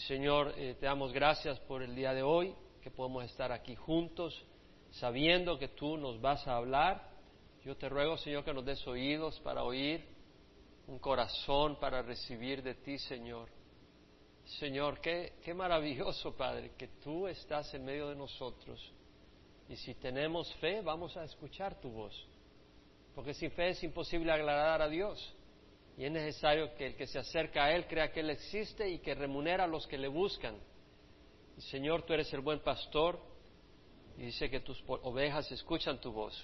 [0.00, 4.44] Señor, eh, te damos gracias por el día de hoy, que podemos estar aquí juntos,
[4.92, 7.10] sabiendo que tú nos vas a hablar.
[7.64, 10.04] Yo te ruego, Señor, que nos des oídos para oír,
[10.86, 13.48] un corazón para recibir de ti, Señor.
[14.58, 18.80] Señor, qué, qué maravilloso, Padre, que tú estás en medio de nosotros.
[19.68, 22.14] Y si tenemos fe, vamos a escuchar tu voz.
[23.14, 25.34] Porque sin fe es imposible agradar a Dios.
[25.98, 29.00] Y es necesario que el que se acerca a Él crea que Él existe y
[29.00, 30.56] que remunera a los que le buscan.
[31.56, 33.18] Y Señor, tú eres el buen pastor
[34.16, 36.40] y dice que tus ovejas escuchan tu voz.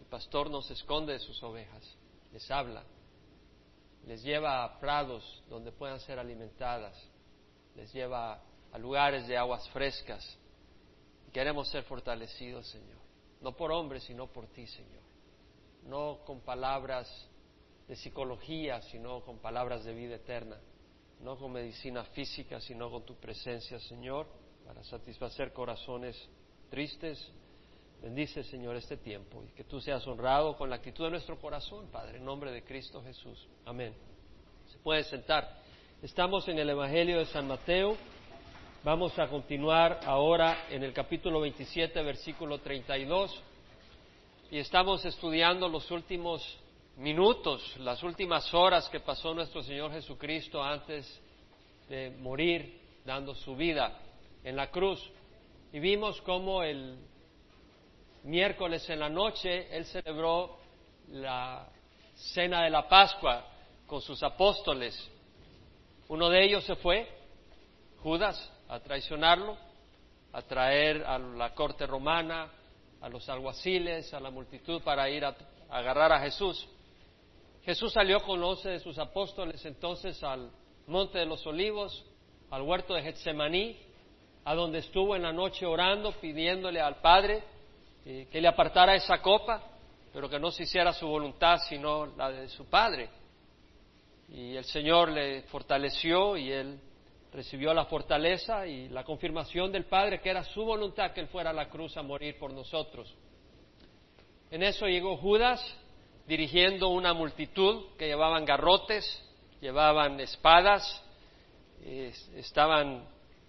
[0.00, 1.94] El pastor no se esconde de sus ovejas,
[2.32, 2.84] les habla,
[4.06, 6.96] les lleva a prados donde puedan ser alimentadas,
[7.76, 8.42] les lleva
[8.72, 10.38] a lugares de aguas frescas.
[11.34, 12.96] Queremos ser fortalecidos, Señor,
[13.42, 15.02] no por hombres, sino por ti, Señor.
[15.82, 17.06] No con palabras
[17.88, 20.58] de psicología, sino con palabras de vida eterna,
[21.22, 24.26] no con medicina física, sino con tu presencia, Señor,
[24.66, 26.16] para satisfacer corazones
[26.70, 27.32] tristes.
[28.02, 31.88] Bendice, Señor, este tiempo y que tú seas honrado con la actitud de nuestro corazón,
[31.90, 33.48] Padre, en nombre de Cristo Jesús.
[33.64, 33.94] Amén.
[34.70, 35.62] Se puede sentar.
[36.02, 37.96] Estamos en el Evangelio de San Mateo.
[38.84, 43.42] Vamos a continuar ahora en el capítulo 27, versículo 32.
[44.52, 46.58] Y estamos estudiando los últimos
[46.98, 51.20] minutos, las últimas horas que pasó nuestro Señor Jesucristo antes
[51.88, 53.96] de morir, dando su vida
[54.42, 55.00] en la cruz.
[55.72, 56.98] Y vimos cómo el
[58.24, 60.58] miércoles en la noche Él celebró
[61.12, 61.68] la
[62.14, 63.46] cena de la Pascua
[63.86, 65.08] con sus apóstoles.
[66.08, 67.08] Uno de ellos se fue,
[68.02, 69.56] Judas, a traicionarlo,
[70.32, 72.50] a traer a la corte romana,
[73.00, 75.36] a los alguaciles, a la multitud para ir a
[75.70, 76.68] agarrar a Jesús.
[77.68, 80.50] Jesús salió con once de sus apóstoles entonces al
[80.86, 82.02] monte de los olivos,
[82.48, 83.76] al huerto de Getsemaní,
[84.46, 87.44] a donde estuvo en la noche orando, pidiéndole al Padre
[88.06, 89.62] eh, que le apartara esa copa,
[90.14, 93.10] pero que no se hiciera su voluntad, sino la de su Padre.
[94.30, 96.80] Y el Señor le fortaleció y él
[97.34, 101.50] recibió la fortaleza y la confirmación del Padre que era su voluntad que él fuera
[101.50, 103.14] a la cruz a morir por nosotros.
[104.50, 105.60] En eso llegó Judas,
[106.28, 109.24] dirigiendo una multitud que llevaban garrotes,
[109.60, 111.02] llevaban espadas,
[112.36, 113.08] estaban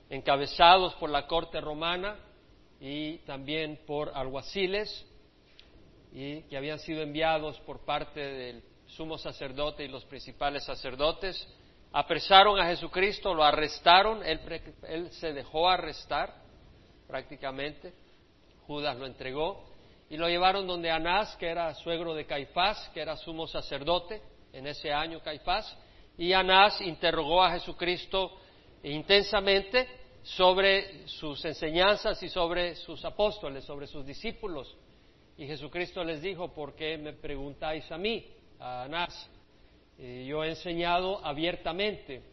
[0.10, 2.18] encabezados por la corte romana
[2.80, 5.06] y también por alguaciles
[6.14, 11.48] y que habían sido enviados por parte del sumo sacerdote y los principales sacerdotes.
[11.92, 14.40] Apresaron a Jesucristo, lo arrestaron, él,
[14.88, 16.34] él se dejó arrestar
[17.08, 17.94] prácticamente,
[18.68, 19.69] Judas lo entregó
[20.10, 24.22] y lo llevaron donde Anás, que era suegro de Caifás, que era sumo sacerdote
[24.52, 25.78] en ese año Caifás,
[26.18, 28.32] y Anás interrogó a Jesucristo
[28.84, 29.88] intensamente
[30.24, 34.76] sobre sus enseñanzas y sobre sus apóstoles, sobre sus discípulos.
[35.38, 38.26] Y Jesucristo les dijo, ¿por qué me preguntáis a mí,
[38.60, 39.30] a Anás?
[39.98, 42.24] Yo he enseñado abiertamente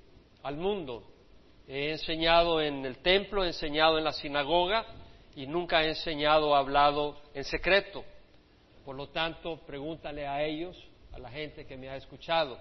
[0.42, 1.04] al mundo,
[1.68, 4.86] he enseñado en el templo, he enseñado en la sinagoga,
[5.36, 8.02] y nunca he enseñado o hablado en secreto.
[8.86, 10.82] Por lo tanto, pregúntale a ellos,
[11.12, 12.58] a la gente que me ha escuchado.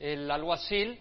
[0.00, 0.98] El alguacil,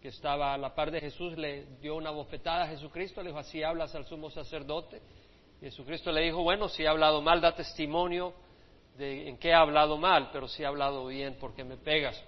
[0.00, 3.40] que estaba a la par de Jesús, le dio una bofetada a Jesucristo, le dijo,
[3.40, 5.02] así hablas al sumo sacerdote.
[5.60, 8.32] Y Jesucristo le dijo, bueno, si he hablado mal, da testimonio
[8.96, 12.22] de en qué he hablado mal, pero si he hablado bien, ¿por qué me pegas?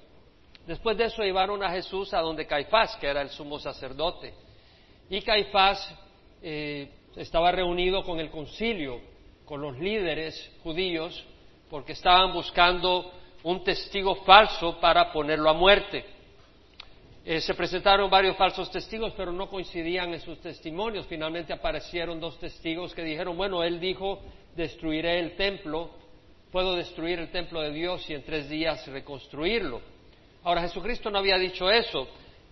[0.67, 4.35] Después de eso llevaron a Jesús a donde Caifás, que era el sumo sacerdote.
[5.09, 5.97] Y Caifás
[6.43, 9.01] eh, estaba reunido con el concilio,
[9.45, 11.25] con los líderes judíos,
[11.71, 13.13] porque estaban buscando
[13.43, 16.05] un testigo falso para ponerlo a muerte.
[17.25, 21.07] Eh, se presentaron varios falsos testigos, pero no coincidían en sus testimonios.
[21.07, 24.21] Finalmente aparecieron dos testigos que dijeron, bueno, él dijo,
[24.55, 25.91] destruiré el templo,
[26.53, 29.81] puedo destruir el templo de Dios y en tres días reconstruirlo.
[30.45, 32.07] Ahora, Jesucristo no había dicho eso.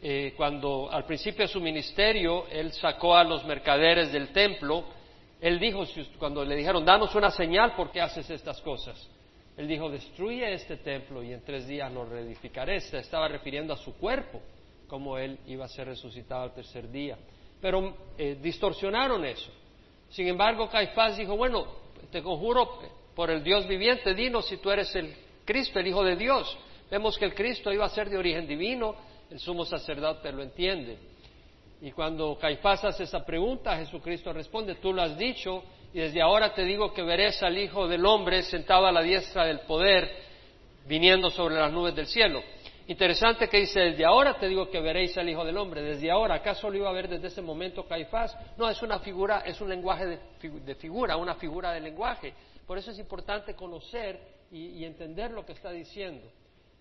[0.07, 4.85] Eh, cuando al principio de su ministerio él sacó a los mercaderes del templo,
[5.41, 5.83] él dijo,
[6.19, 9.09] cuando le dijeron, danos una señal, ¿por qué haces estas cosas?
[9.57, 12.81] Él dijo, destruye este templo y en tres días lo reedificaré.
[12.81, 14.43] Se estaba refiriendo a su cuerpo,
[14.89, 17.17] como él iba a ser resucitado al tercer día.
[17.63, 19.51] Pero eh, distorsionaron eso.
[20.11, 21.65] Sin embargo, Caifás dijo, bueno,
[22.13, 22.79] te conjuro
[23.15, 25.15] por el Dios viviente, dinos si tú eres el
[25.47, 26.59] Cristo, el Hijo de Dios.
[26.91, 30.97] Vemos que el Cristo iba a ser de origen divino, el sumo sacerdote lo entiende.
[31.81, 36.55] Y cuando Caifás hace esa pregunta, Jesucristo responde, tú lo has dicho, y desde ahora
[36.55, 40.09] te digo que verás al Hijo del Hombre sentado a la diestra del poder,
[40.87, 42.45] viniendo sobre las nubes del cielo.
[42.87, 46.37] Interesante que dice, desde ahora te digo que veréis al Hijo del Hombre, desde ahora,
[46.37, 48.39] ¿acaso lo iba a ver desde ese momento Caifás?
[48.57, 52.35] No, es una figura, es un lenguaje de, figura, una figura de lenguaje.
[52.69, 54.21] Por eso es importante conocer
[54.53, 56.25] y, entender lo que está diciendo.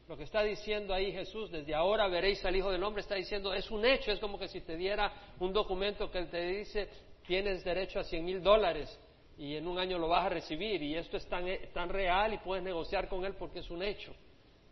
[0.07, 3.53] Lo que está diciendo ahí Jesús, desde ahora veréis al Hijo del Hombre, está diciendo,
[3.53, 6.89] es un hecho, es como que si te diera un documento que te dice,
[7.25, 8.99] tienes derecho a cien mil dólares
[9.37, 12.37] y en un año lo vas a recibir y esto es tan, tan real y
[12.39, 14.13] puedes negociar con él porque es un hecho.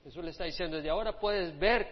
[0.03, 1.87] Jesús le está diciendo, desde ahora puedes ver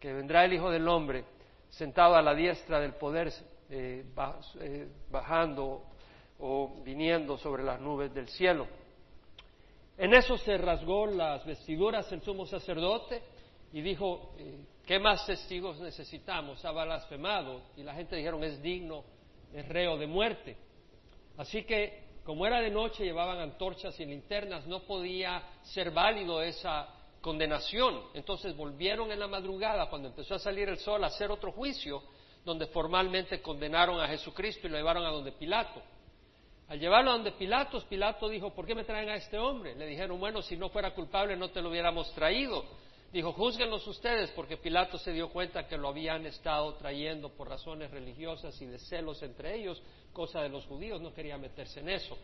[0.00, 1.24] que vendrá el Hijo del Hombre
[1.68, 3.32] sentado a la diestra del poder,
[3.70, 4.04] eh,
[4.60, 5.82] eh, bajando
[6.38, 8.66] o viniendo sobre las nubes del cielo.
[9.96, 13.22] En eso se rasgó las vestiduras el sumo sacerdote
[13.72, 16.64] y dijo, eh, ¿qué más testigos necesitamos?
[16.64, 17.62] Ha blasfemado.
[17.76, 19.04] Y la gente dijeron, es digno,
[19.52, 20.56] es reo de muerte.
[21.36, 26.88] Así que, como era de noche, llevaban antorchas y linternas, no podía ser válido esa
[27.20, 28.00] condenación.
[28.14, 32.02] Entonces volvieron en la madrugada, cuando empezó a salir el sol, a hacer otro juicio,
[32.44, 35.80] donde formalmente condenaron a Jesucristo y lo llevaron a donde Pilato.
[36.68, 39.74] Al llevarlo a donde Pilato, Pilato dijo, ¿por qué me traen a este hombre?
[39.74, 42.64] Le dijeron, bueno, si no fuera culpable no te lo hubiéramos traído.
[43.12, 47.90] Dijo, júzguenlos ustedes, porque Pilato se dio cuenta que lo habían estado trayendo por razones
[47.90, 49.80] religiosas y de celos entre ellos,
[50.12, 52.16] cosa de los judíos, no quería meterse en eso.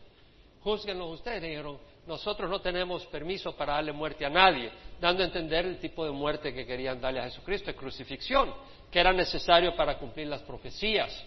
[0.63, 4.71] Júzguenlos ustedes, dijeron, nosotros no tenemos permiso para darle muerte a nadie,
[5.01, 8.53] dando a entender el tipo de muerte que querían darle a Jesucristo, crucifixión,
[8.91, 11.25] que era necesario para cumplir las profecías.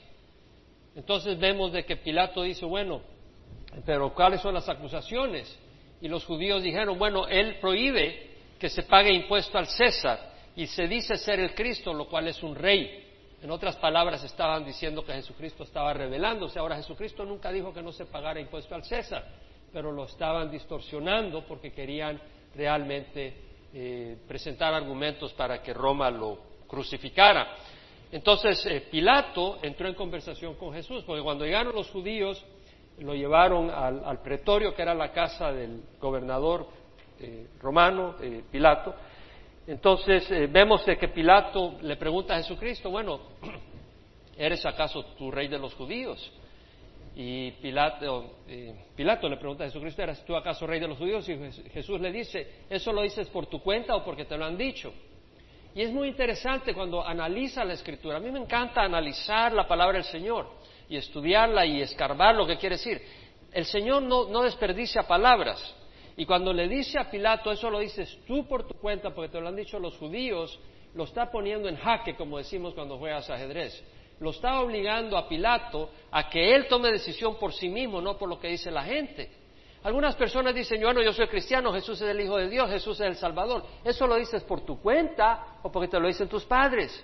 [0.95, 3.01] Entonces vemos de que Pilato dice, bueno,
[3.85, 5.57] pero ¿cuáles son las acusaciones?
[6.01, 10.87] Y los judíos dijeron, bueno, él prohíbe que se pague impuesto al César y se
[10.87, 12.99] dice ser el Cristo, lo cual es un rey.
[13.41, 16.59] En otras palabras, estaban diciendo que Jesucristo estaba revelándose.
[16.59, 19.25] Ahora, Jesucristo nunca dijo que no se pagara impuesto al César,
[19.73, 22.21] pero lo estaban distorsionando porque querían
[22.55, 23.33] realmente
[23.73, 27.55] eh, presentar argumentos para que Roma lo crucificara.
[28.13, 32.45] Entonces eh, Pilato entró en conversación con Jesús, porque cuando llegaron los judíos
[32.99, 36.67] lo llevaron al, pretorio, que era la casa del gobernador
[37.19, 38.15] eh, romano,
[38.51, 38.93] Pilato.
[39.65, 43.19] Entonces vemos que Pilato le pregunta a Jesucristo, bueno,
[44.37, 46.31] ¿eres acaso tu rey de los judíos?
[47.15, 51.27] Y Pilato, eh, Pilato le pregunta a Jesucristo, ¿eres tú acaso rey de los judíos?
[51.29, 51.35] Y
[51.71, 54.93] Jesús le dice, ¿eso lo dices por tu cuenta o porque te lo han dicho?
[55.75, 58.17] Y es muy interesante cuando analiza la escritura.
[58.17, 60.47] A mí me encanta analizar la palabra del Señor
[60.87, 63.01] y estudiarla y escarbar lo que quiere decir.
[63.51, 65.75] El Señor no, desperdicia palabras.
[66.15, 69.41] Y cuando le dice a Pilato, eso lo dices tú por tu cuenta porque te
[69.41, 70.59] lo han dicho los judíos,
[70.93, 73.83] lo está poniendo en jaque, como decimos cuando juegas ajedrez
[74.19, 78.29] lo estaba obligando a Pilato a que él tome decisión por sí mismo, no por
[78.29, 79.29] lo que dice la gente.
[79.83, 83.07] Algunas personas dicen, bueno, yo soy cristiano, Jesús es el Hijo de Dios, Jesús es
[83.07, 83.63] el Salvador.
[83.83, 87.03] ¿Eso lo dices por tu cuenta o porque te lo dicen tus padres?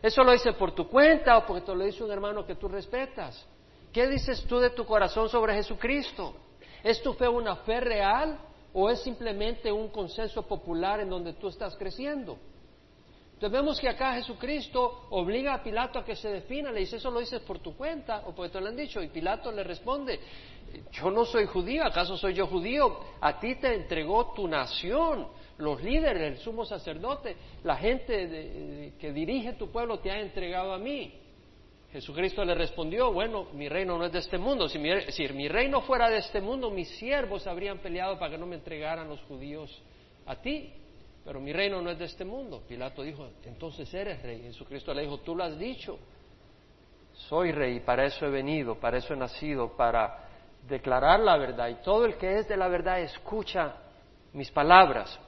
[0.00, 2.68] ¿Eso lo dices por tu cuenta o porque te lo dice un hermano que tú
[2.68, 3.46] respetas?
[3.92, 6.34] ¿Qué dices tú de tu corazón sobre Jesucristo?
[6.82, 8.38] ¿Es tu fe una fe real
[8.72, 12.38] o es simplemente un consenso popular en donde tú estás creciendo?
[13.34, 17.10] Entonces vemos que acá Jesucristo obliga a Pilato a que se defina, le dice, eso
[17.10, 19.02] lo dices por tu cuenta o porque te lo han dicho.
[19.02, 20.20] Y Pilato le responde,
[20.92, 22.96] yo no soy judío, ¿acaso soy yo judío?
[23.20, 25.26] A ti te entregó tu nación,
[25.58, 30.78] los líderes, el sumo sacerdote, la gente que dirige tu pueblo te ha entregado a
[30.78, 31.20] mí.
[31.90, 34.68] Jesucristo le respondió, bueno, mi reino no es de este mundo.
[34.68, 38.38] Si mi, si mi reino fuera de este mundo, mis siervos habrían peleado para que
[38.38, 39.82] no me entregaran los judíos
[40.26, 40.72] a ti
[41.24, 42.62] pero mi reino no es de este mundo.
[42.68, 44.42] Pilato dijo, entonces eres rey.
[44.42, 45.98] Jesucristo le dijo, tú lo has dicho,
[47.14, 50.28] soy rey, para eso he venido, para eso he nacido, para
[50.68, 51.68] declarar la verdad.
[51.68, 53.76] Y todo el que es de la verdad escucha
[54.34, 55.18] mis palabras.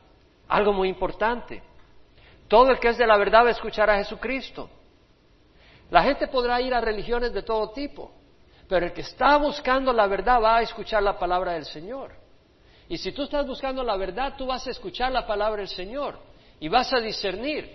[0.48, 1.62] Algo muy importante.
[2.46, 4.68] Todo el que es de la verdad va a escuchar a Jesucristo.
[5.90, 8.12] La gente podrá ir a religiones de todo tipo,
[8.68, 12.25] pero el que está buscando la verdad va a escuchar la palabra del Señor.
[12.88, 16.18] Y si tú estás buscando la verdad, tú vas a escuchar la palabra del Señor
[16.60, 17.68] y vas a discernir,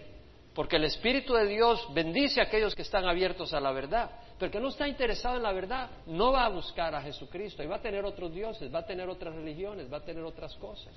[0.54, 4.10] porque el Espíritu de Dios bendice a aquellos que están abiertos a la verdad.
[4.38, 7.62] Pero el que no está interesado en la verdad no va a buscar a Jesucristo
[7.62, 10.56] y va a tener otros dioses, va a tener otras religiones, va a tener otras
[10.56, 10.94] cosas.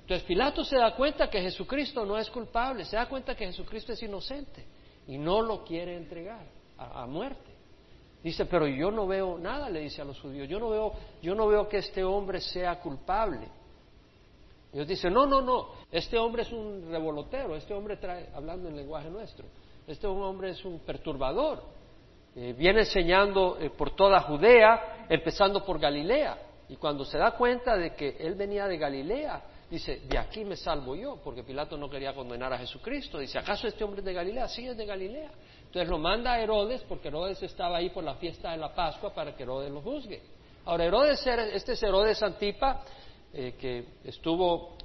[0.00, 3.92] Entonces Pilato se da cuenta que Jesucristo no es culpable, se da cuenta que Jesucristo
[3.92, 4.66] es inocente
[5.06, 6.44] y no lo quiere entregar
[6.76, 7.51] a, a muerte.
[8.22, 11.34] Dice, pero yo no veo nada, le dice a los judíos, yo no veo, yo
[11.34, 13.48] no veo que este hombre sea culpable.
[14.72, 18.76] Dios dice, no, no, no, este hombre es un revolotero, este hombre trae, hablando en
[18.76, 19.46] lenguaje nuestro,
[19.86, 21.62] este hombre es un perturbador.
[22.34, 26.38] Eh, viene enseñando eh, por toda Judea, empezando por Galilea.
[26.68, 30.56] Y cuando se da cuenta de que él venía de Galilea, dice, de aquí me
[30.56, 33.18] salvo yo, porque Pilato no quería condenar a Jesucristo.
[33.18, 34.48] Dice, ¿acaso este hombre es de Galilea?
[34.48, 35.30] Sí, es de Galilea.
[35.72, 39.14] Entonces lo manda a Herodes, porque Herodes estaba ahí por la fiesta de la Pascua
[39.14, 40.20] para que Herodes lo juzgue.
[40.66, 42.82] Ahora, Herodes, este es Herodes Antipa,
[43.32, 44.76] eh, que estuvo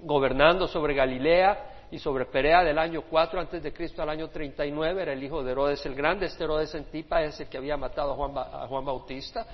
[0.00, 5.02] gobernando sobre Galilea y sobre Perea del año 4 antes de Cristo al año 39,
[5.02, 6.26] era el hijo de Herodes el Grande.
[6.26, 9.44] Este Herodes Antipa es el que había matado a Juan, a Juan Bautista.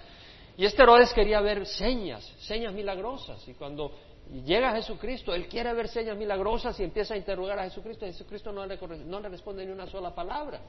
[0.58, 3.48] Y este Herodes quería ver señas, señas milagrosas.
[3.48, 3.90] Y cuando
[4.32, 8.06] llega Jesucristo, él quiere ver señas milagrosas y empieza a interrogar a Jesucristo.
[8.06, 10.60] Y Jesucristo no le, no le responde ni una sola palabra.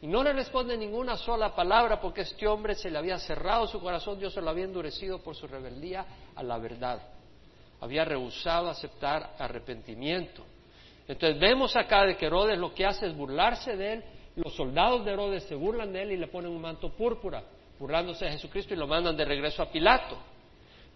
[0.00, 3.80] Y no le responde ninguna sola palabra porque este hombre se le había cerrado su
[3.80, 7.00] corazón, Dios se lo había endurecido por su rebeldía a la verdad.
[7.80, 10.44] Había rehusado aceptar arrepentimiento.
[11.06, 14.04] Entonces vemos acá de que Herodes lo que hace es burlarse de él.
[14.36, 17.42] Los soldados de Herodes se burlan de él y le ponen un manto púrpura,
[17.78, 20.18] burlándose de Jesucristo y lo mandan de regreso a Pilato.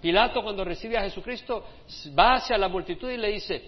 [0.01, 1.65] Pilato cuando recibe a Jesucristo
[2.17, 3.63] va hacia la multitud y le dice,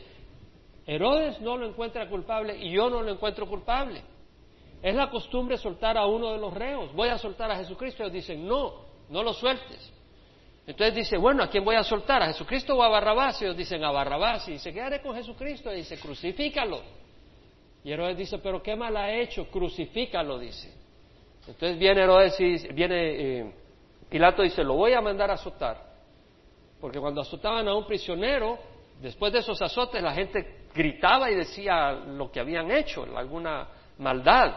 [0.87, 4.03] Herodes no lo encuentra culpable y yo no lo encuentro culpable.
[4.83, 6.93] Es la costumbre soltar a uno de los reos.
[6.95, 8.03] Voy a soltar a Jesucristo.
[8.03, 8.75] Ellos dicen, no,
[9.11, 9.93] no lo sueltes.
[10.67, 12.23] Entonces dice, bueno, ¿a quién voy a soltar?
[12.23, 13.43] ¿A Jesucristo o a Barrabás?
[13.43, 14.49] Ellos dicen, a Barrabás.
[14.49, 15.73] Y dice, ¿qué haré con Jesucristo?
[15.73, 16.81] Y dice, crucifícalo.
[17.83, 20.73] Y Herodes dice, pero qué mal ha hecho, crucifícalo, dice.
[21.47, 23.53] Entonces viene Herodes y viene eh,
[24.09, 25.90] Pilato y dice, lo voy a mandar a azotar.
[26.81, 28.59] Porque cuando azotaban a un prisionero,
[29.01, 33.69] después de esos azotes la gente gritaba y decía lo que habían hecho, alguna
[33.99, 34.55] maldad,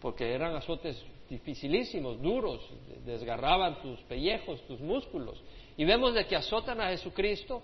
[0.00, 2.68] porque eran azotes dificilísimos, duros,
[3.06, 5.42] desgarraban tus pellejos, tus músculos.
[5.76, 7.62] Y vemos de que azotan a Jesucristo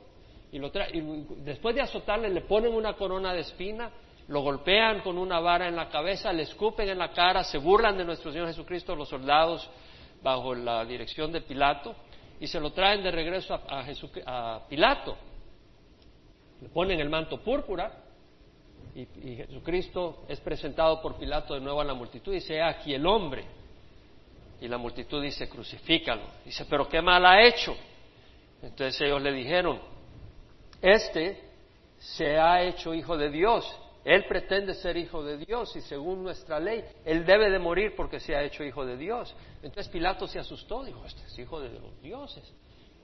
[0.50, 3.90] y, lo y después de azotarle le ponen una corona de espina,
[4.28, 7.98] lo golpean con una vara en la cabeza, le escupen en la cara, se burlan
[7.98, 9.68] de nuestro Señor Jesucristo los soldados
[10.22, 11.94] bajo la dirección de Pilato
[12.40, 13.84] y se lo traen de regreso a,
[14.26, 15.16] a, Pilato.
[16.60, 17.92] Le ponen el manto púrpura
[18.94, 23.06] y, Jesucristo es presentado por Pilato de nuevo a la multitud y dice, aquí el
[23.06, 23.44] hombre.
[24.60, 26.22] Y la multitud dice, crucifícalo.
[26.44, 27.76] Dice, pero qué mal ha hecho.
[28.62, 29.80] Entonces ellos le dijeron,
[30.82, 31.44] este
[31.98, 33.64] se ha hecho hijo de Dios.
[34.08, 38.18] Él pretende ser hijo de Dios y según nuestra ley, él debe de morir porque
[38.18, 39.36] se ha hecho hijo de Dios.
[39.56, 42.50] Entonces Pilato se asustó, dijo, este es hijo de los dioses.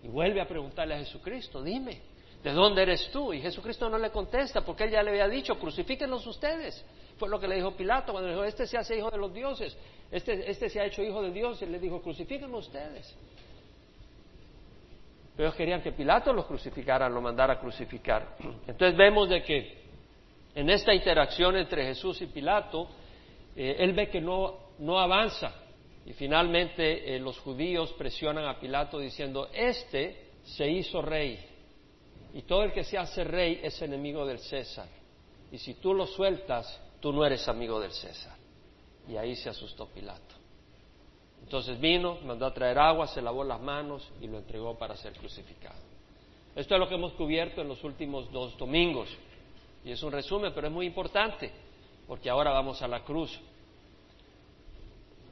[0.03, 2.01] Y vuelve a preguntarle a Jesucristo, dime,
[2.43, 3.35] ¿de dónde eres tú?
[3.35, 6.83] Y Jesucristo no le contesta porque él ya le había dicho, crucifíquenlos ustedes.
[7.19, 9.35] Fue lo que le dijo Pilato cuando le dijo, este se hace hijo de los
[9.35, 9.77] dioses,
[10.11, 11.61] este, este se ha hecho hijo de Dios.
[11.61, 13.15] Y le dijo, crucifíquenlos ustedes.
[15.37, 18.39] Pero ellos querían que Pilato los crucificara, lo mandara a crucificar.
[18.67, 19.84] Entonces vemos de que
[20.55, 22.89] en esta interacción entre Jesús y Pilato,
[23.57, 25.55] eh, él ve que no, no avanza
[26.07, 31.39] y finalmente eh, los judíos presionan a Pilato diciendo, este se hizo rey
[32.33, 34.89] y todo el que se hace rey es enemigo del César
[35.55, 38.37] y si tú lo sueltas, tú no eres amigo del César.
[39.09, 40.35] Y ahí se asustó Pilato.
[41.43, 45.13] Entonces vino, mandó a traer agua, se lavó las manos y lo entregó para ser
[45.13, 45.79] crucificado.
[46.57, 49.09] Esto es lo que hemos cubierto en los últimos dos domingos.
[49.85, 51.53] Y es un resumen, pero es muy importante,
[52.07, 53.39] porque ahora vamos a la cruz.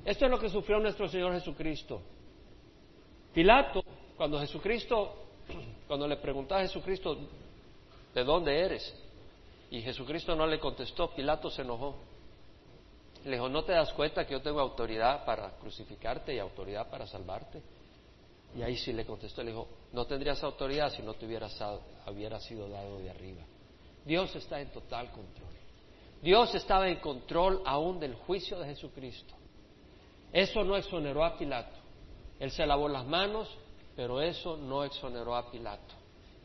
[0.04, 2.00] Esto es lo que sufrió nuestro Señor Jesucristo.
[3.32, 3.82] Pilato,
[4.16, 5.14] cuando Jesucristo,
[5.87, 7.16] cuando le preguntó a Jesucristo,
[8.14, 8.94] ¿de dónde eres?
[9.71, 11.97] Y Jesucristo no le contestó, Pilato se enojó.
[13.25, 17.06] Le dijo, ¿no te das cuenta que yo tengo autoridad para crucificarte y autoridad para
[17.06, 17.62] salvarte?
[18.54, 21.59] Y ahí sí le contestó, le dijo, no tendrías autoridad si no te hubieras,
[22.06, 23.42] hubiera sido dado de arriba.
[24.04, 25.52] Dios está en total control.
[26.21, 29.35] Dios estaba en control aún del juicio de Jesucristo.
[30.32, 31.78] Eso no exoneró a Pilato.
[32.38, 33.49] Él se lavó las manos,
[33.94, 35.94] pero eso no exoneró a Pilato.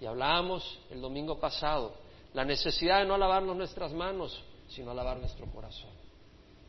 [0.01, 1.93] Y hablábamos el domingo pasado,
[2.33, 5.91] la necesidad de no lavarnos nuestras manos, sino lavar nuestro corazón.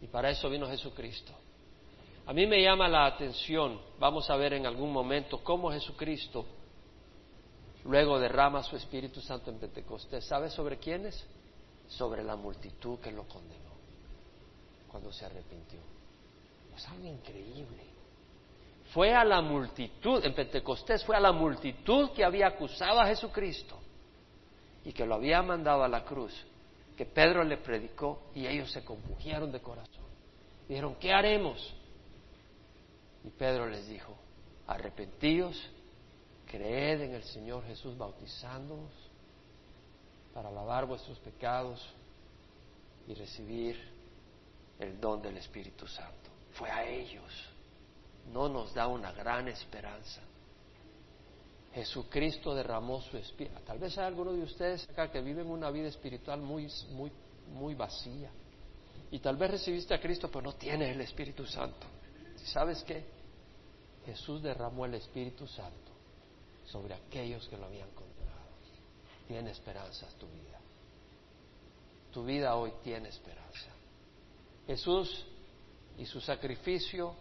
[0.00, 1.33] Y para eso vino Jesucristo.
[2.26, 6.45] A mí me llama la atención, vamos a ver en algún momento, cómo Jesucristo
[7.88, 10.25] Luego derrama su Espíritu Santo en Pentecostés.
[10.26, 11.26] ¿Sabe sobre quiénes?
[11.88, 13.73] Sobre la multitud que lo condenó
[14.88, 15.80] cuando se arrepintió.
[16.76, 17.83] Es algo increíble.
[18.92, 23.78] Fue a la multitud, en Pentecostés fue a la multitud que había acusado a Jesucristo
[24.85, 26.33] y que lo había mandado a la cruz,
[26.97, 30.04] que Pedro le predicó y ellos se compugieron de corazón.
[30.68, 31.75] Dijeron, ¿qué haremos?
[33.25, 34.14] Y Pedro les dijo,
[34.66, 35.71] arrepentíos
[36.49, 38.90] creed en el Señor Jesús bautizándoos
[40.35, 41.87] para lavar vuestros pecados
[43.07, 43.78] y recibir
[44.78, 46.31] el don del Espíritu Santo.
[46.52, 47.33] Fue a ellos.
[48.33, 50.21] No nos da una gran esperanza.
[51.75, 53.61] Jesucristo derramó su espíritu.
[53.67, 57.12] Tal vez hay algunos de ustedes acá que viven una vida espiritual muy, muy,
[57.52, 58.31] muy vacía.
[59.11, 61.87] Y tal vez recibiste a Cristo, pero no tienes el Espíritu Santo.
[62.45, 63.05] ¿Sabes qué?
[64.05, 65.88] Jesús derramó el Espíritu Santo
[66.71, 68.19] sobre aquellos que lo habían condenado.
[69.27, 70.59] Tiene esperanza tu vida.
[72.13, 73.71] Tu vida hoy tiene esperanza.
[74.67, 75.25] Jesús
[75.99, 77.15] y su sacrificio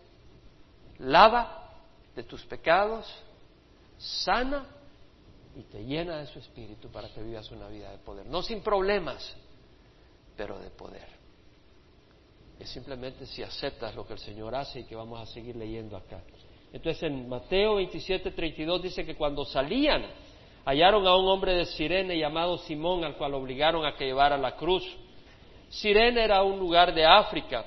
[1.00, 1.70] lava
[2.16, 3.06] de tus pecados,
[3.98, 4.66] sana
[5.56, 8.26] y te llena de su espíritu para que vivas una vida de poder.
[8.26, 9.36] No sin problemas,
[10.36, 11.08] pero de poder.
[12.60, 15.96] Es simplemente si aceptas lo que el Señor hace y que vamos a seguir leyendo
[15.96, 16.22] acá.
[16.74, 20.06] Entonces en Mateo 27, 32 dice que cuando salían
[20.66, 24.56] hallaron a un hombre de Sirene llamado Simón al cual obligaron a que llevara la
[24.56, 24.84] cruz.
[25.70, 27.64] Sirene era un lugar de África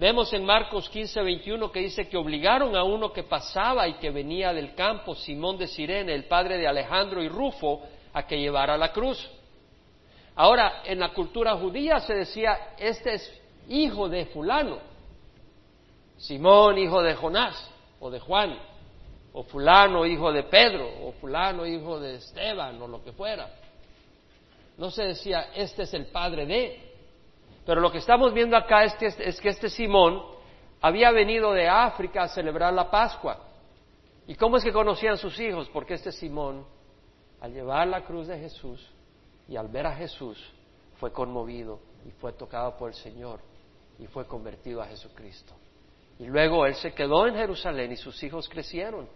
[0.00, 4.10] Vemos en Marcos 15, 21 que dice que obligaron a uno que pasaba y que
[4.10, 7.82] venía del campo, Simón de Sirene, el padre de Alejandro y Rufo,
[8.14, 9.30] a que llevara la cruz.
[10.36, 14.78] Ahora, en la cultura judía se decía, este es hijo de fulano,
[16.16, 17.70] Simón, hijo de Jonás,
[18.00, 18.58] o de Juan,
[19.32, 23.48] o fulano, hijo de Pedro, o fulano, hijo de Esteban, o lo que fuera.
[24.76, 26.90] No se decía, este es el padre de,
[27.64, 30.22] pero lo que estamos viendo acá es que, es que este Simón
[30.80, 33.38] había venido de África a celebrar la Pascua.
[34.26, 35.68] ¿Y cómo es que conocían sus hijos?
[35.72, 36.64] Porque este Simón,
[37.40, 38.90] al llevar la cruz de Jesús
[39.48, 40.38] y al ver a Jesús,
[40.98, 43.40] fue conmovido y fue tocado por el Señor
[43.98, 45.52] y fue convertido a Jesucristo.
[46.20, 49.08] Y luego él se quedó en Jerusalén y sus hijos crecieron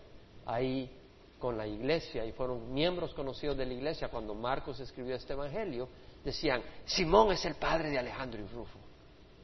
[0.47, 0.91] ahí
[1.39, 5.87] con la iglesia y fueron miembros conocidos de la iglesia cuando Marcos escribió este Evangelio
[6.25, 8.79] decían, Simón es el padre de Alejandro y Rufo.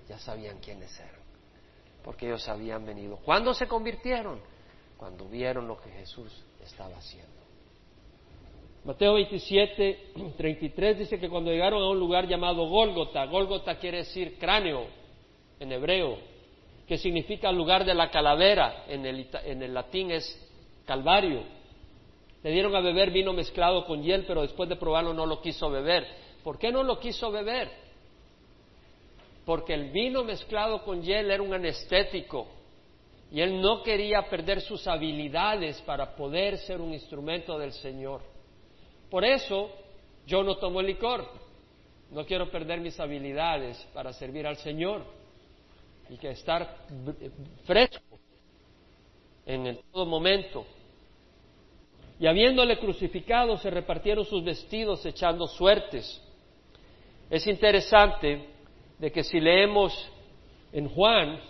[0.09, 1.21] Ya sabían quiénes eran,
[2.02, 3.19] porque ellos habían venido.
[3.19, 4.40] ¿Cuándo se convirtieron?
[4.97, 6.33] Cuando vieron lo que Jesús
[6.64, 7.29] estaba haciendo.
[8.85, 14.38] Mateo 27, 33 dice que cuando llegaron a un lugar llamado Gólgota, Gólgota quiere decir
[14.38, 14.87] cráneo
[15.59, 16.29] en hebreo,
[16.90, 20.26] que significa lugar de la calavera, en el, latín es
[20.84, 21.45] calvario.
[22.43, 25.71] Le dieron a beber vino mezclado con hiel, pero después de probarlo no lo quiso
[25.71, 26.04] beber.
[26.43, 27.71] ¿Por qué no lo quiso beber?
[29.47, 32.49] Porque el vino mezclado con hiel era un anestético
[33.30, 38.21] y él no quería perder sus habilidades para poder ser un instrumento del Señor.
[39.08, 39.71] Por eso
[40.26, 41.25] yo no tomo licor.
[42.10, 45.20] No quiero perder mis habilidades para servir al Señor
[46.10, 46.76] y que estar
[47.64, 48.18] fresco
[49.46, 50.66] en todo momento.
[52.18, 56.20] Y habiéndole crucificado, se repartieron sus vestidos echando suertes.
[57.30, 58.44] Es interesante
[58.99, 60.10] de que si leemos
[60.73, 61.40] en Juan,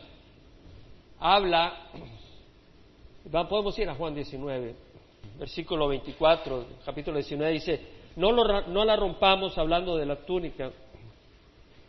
[1.19, 1.91] habla,
[3.49, 4.75] podemos ir a Juan 19,
[5.39, 7.81] versículo 24, capítulo 19, dice,
[8.17, 10.71] no, no la rompamos hablando de la túnica.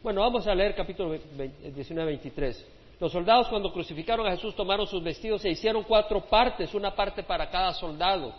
[0.03, 2.67] Bueno, vamos a leer capítulo 19, 23.
[2.99, 7.21] Los soldados cuando crucificaron a Jesús tomaron sus vestidos e hicieron cuatro partes, una parte
[7.21, 8.33] para cada soldado.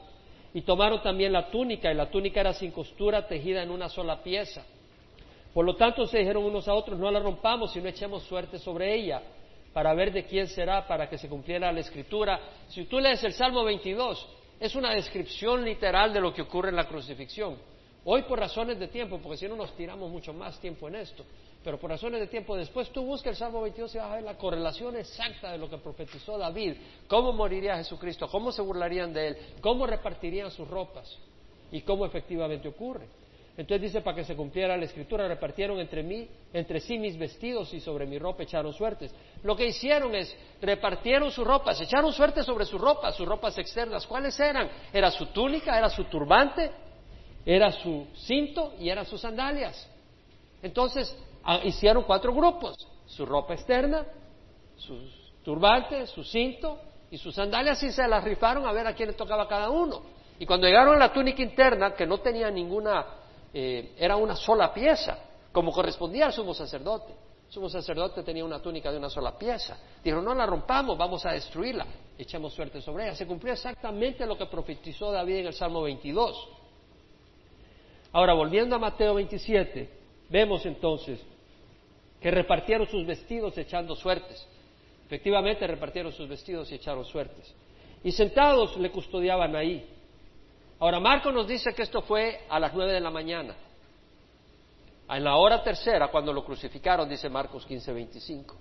[0.52, 4.24] Y tomaron también la túnica, y la túnica era sin costura, tejida en una sola
[4.24, 4.64] pieza.
[5.54, 8.58] Por lo tanto se dijeron unos a otros, no la rompamos y no echemos suerte
[8.58, 9.22] sobre ella,
[9.72, 12.40] para ver de quién será, para que se cumpliera la escritura.
[12.70, 16.76] Si tú lees el Salmo 22, es una descripción literal de lo que ocurre en
[16.76, 17.56] la crucifixión.
[18.04, 21.24] Hoy por razones de tiempo, porque si no nos tiramos mucho más tiempo en esto,
[21.64, 24.24] pero por razones de tiempo, después tú buscas el Salmo 22 y vas a ver
[24.24, 26.74] la correlación exacta de lo que profetizó David,
[27.06, 31.16] cómo moriría Jesucristo, cómo se burlarían de él, cómo repartirían sus ropas
[31.70, 33.06] y cómo efectivamente ocurre.
[33.56, 37.72] Entonces dice, para que se cumpliera la escritura, repartieron entre mí, entre sí mis vestidos
[37.74, 39.14] y sobre mi ropa echaron suertes.
[39.42, 44.06] Lo que hicieron es, repartieron sus ropas, echaron suertes sobre sus ropas, sus ropas externas.
[44.06, 44.70] ¿Cuáles eran?
[44.90, 46.70] Era su túnica, era su turbante,
[47.44, 49.86] era su cinto y eran sus sandalias.
[50.62, 51.14] Entonces,
[51.64, 52.76] hicieron cuatro grupos,
[53.06, 54.06] su ropa externa,
[54.76, 54.98] su
[55.42, 56.78] turbante, su cinto
[57.10, 60.02] y sus sandalias y se las rifaron a ver a quién le tocaba cada uno.
[60.38, 63.06] Y cuando llegaron a la túnica interna, que no tenía ninguna
[63.52, 65.18] eh, era una sola pieza,
[65.52, 67.12] como correspondía al sumo sacerdote.
[67.46, 69.76] El sumo sacerdote tenía una túnica de una sola pieza.
[70.02, 71.86] Dijeron, no la rompamos, vamos a destruirla.
[72.16, 73.14] Echemos suerte sobre ella.
[73.14, 76.48] Se cumplió exactamente lo que profetizó David en el Salmo 22.
[78.12, 80.01] Ahora, volviendo a Mateo 27,
[80.32, 81.20] vemos entonces
[82.20, 84.48] que repartieron sus vestidos echando suertes.
[85.06, 87.54] Efectivamente, repartieron sus vestidos y echaron suertes.
[88.02, 89.86] Y sentados le custodiaban ahí
[90.82, 93.54] Ahora, Marco nos dice que esto fue a las nueve de la mañana.
[95.08, 98.56] En la hora tercera, cuando lo crucificaron, dice Marcos 15, 25.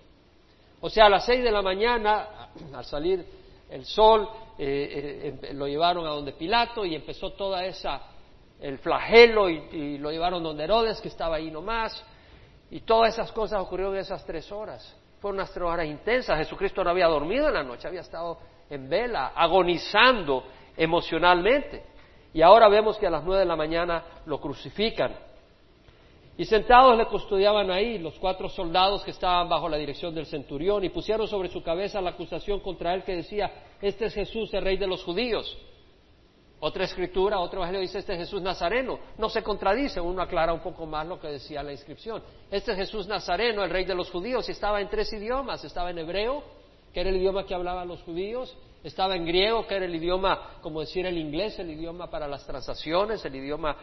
[0.81, 3.25] O sea, a las seis de la mañana, al salir
[3.71, 4.29] el sol,
[4.59, 7.99] eh, eh, lo llevaron a donde Pilato y empezó toda esa,
[8.61, 12.05] el flagelo y, lo llevaron donde Herodes, que estaba ahí nomás,
[12.69, 14.95] y todas esas cosas ocurrieron en esas tres horas.
[15.19, 16.37] Fueron unas tres horas intensas.
[16.37, 18.37] Jesucristo no había dormido en la noche, había estado
[18.69, 20.45] en vela, agonizando
[20.77, 21.83] emocionalmente.
[22.33, 25.13] Y ahora vemos que a las nueve de la mañana lo crucifican.
[26.37, 30.83] Y sentados le custodiaban ahí los cuatro soldados que estaban bajo la dirección del centurión
[30.83, 34.63] y pusieron sobre su cabeza la acusación contra él que decía, este es Jesús, el
[34.63, 35.57] rey de los judíos.
[36.63, 38.99] Otra escritura, otro evangelio dice, este es Jesús Nazareno.
[39.17, 42.21] No se contradice, uno aclara un poco más lo que decía la inscripción.
[42.51, 45.63] Este es Jesús Nazareno, el rey de los judíos, y estaba en tres idiomas.
[45.63, 46.43] Estaba en hebreo,
[46.93, 50.59] que era el idioma que hablaban los judíos, estaba en griego, que era el idioma,
[50.61, 53.75] como decir el inglés, el idioma para las transacciones, el idioma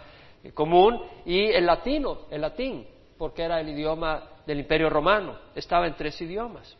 [0.44, 2.86] eh, común, y el latino, el latín,
[3.18, 5.36] porque era el idioma del imperio romano.
[5.52, 6.76] Estaba en tres idiomas.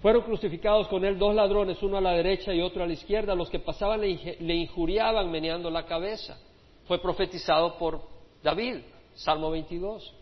[0.00, 3.34] Fueron crucificados con él dos ladrones, uno a la derecha y otro a la izquierda.
[3.34, 6.38] Los que pasaban le injuriaban meneando la cabeza.
[6.86, 8.00] Fue profetizado por
[8.42, 8.78] David,
[9.14, 10.14] Salmo 22.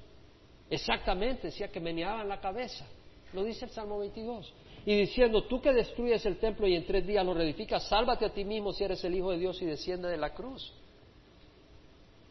[0.70, 2.86] Exactamente, decía que meneaban la cabeza.
[3.32, 4.52] Lo dice el Salmo 22
[4.86, 8.32] y diciendo, tú que destruyes el templo y en tres días lo reedificas, sálvate a
[8.32, 10.72] ti mismo si eres el Hijo de Dios y desciende de la cruz.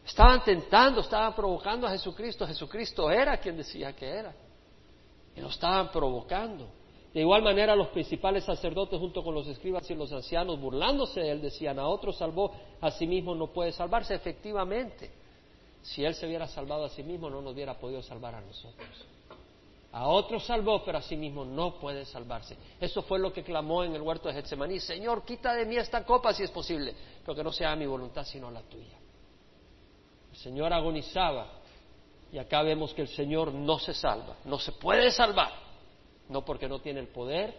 [0.06, 2.46] Estaban tentando, estaban provocando a Jesucristo.
[2.46, 4.34] Jesucristo era quien decía que era.
[5.34, 6.66] Y lo estaban provocando.
[7.16, 11.30] De igual manera, los principales sacerdotes, junto con los escribas y los ancianos, burlándose de
[11.30, 14.14] él, decían: A otro salvó, a sí mismo no puede salvarse.
[14.14, 15.10] Efectivamente,
[15.80, 18.86] si él se hubiera salvado a sí mismo, no nos hubiera podido salvar a nosotros.
[19.92, 22.54] A otro salvó, pero a sí mismo no puede salvarse.
[22.78, 24.78] Eso fue lo que clamó en el huerto de Getsemaní.
[24.78, 28.24] Señor, quita de mí esta copa si es posible, pero que no sea mi voluntad
[28.26, 28.98] sino la tuya.
[30.32, 31.46] El Señor agonizaba
[32.30, 35.65] y acá vemos que el Señor no se salva, no se puede salvar,
[36.28, 37.54] no porque no tiene el poder,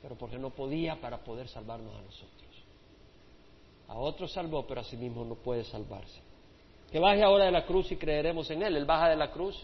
[0.00, 2.64] pero porque no podía para poder salvarnos a nosotros.
[3.88, 6.20] A otro salvó, pero a sí mismo no puede salvarse.
[6.90, 8.76] Que baje ahora de la cruz y creeremos en Él.
[8.76, 9.62] Él baja de la cruz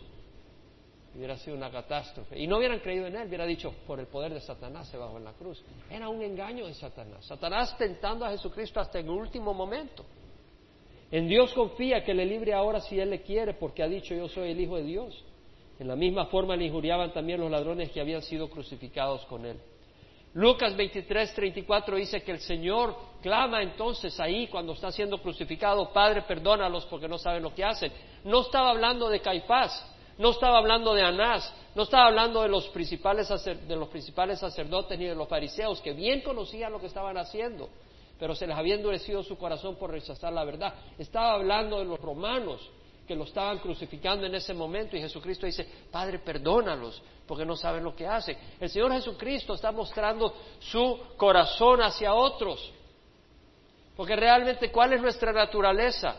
[1.19, 2.39] hubiera sido una catástrofe.
[2.39, 5.19] Y no hubieran creído en él, hubiera dicho, por el poder de Satanás se bajó
[5.19, 5.63] en la cruz.
[5.91, 7.25] Era un engaño de Satanás.
[7.25, 10.05] Satanás tentando a Jesucristo hasta el último momento.
[11.11, 14.29] En Dios confía que le libre ahora si Él le quiere, porque ha dicho yo
[14.29, 15.25] soy el Hijo de Dios.
[15.79, 19.59] En la misma forma le injuriaban también los ladrones que habían sido crucificados con Él.
[20.35, 26.23] Lucas 23, 34 dice que el Señor clama entonces ahí cuando está siendo crucificado, Padre,
[26.23, 27.93] perdónalos porque no saben lo que hacen.
[28.25, 29.85] No estaba hablando de Caifás,
[30.19, 34.99] no estaba hablando de Anás, no estaba hablando de los, principales de los principales sacerdotes
[34.99, 37.69] ni de los fariseos, que bien conocían lo que estaban haciendo,
[38.19, 40.75] pero se les había endurecido su corazón por rechazar la verdad.
[40.99, 42.69] Estaba hablando de los romanos
[43.09, 47.83] que lo estaban crucificando en ese momento y Jesucristo dice, Padre, perdónalos, porque no saben
[47.83, 48.37] lo que hacen.
[48.61, 52.71] El Señor Jesucristo está mostrando su corazón hacia otros,
[53.97, 56.15] porque realmente, ¿cuál es nuestra naturaleza?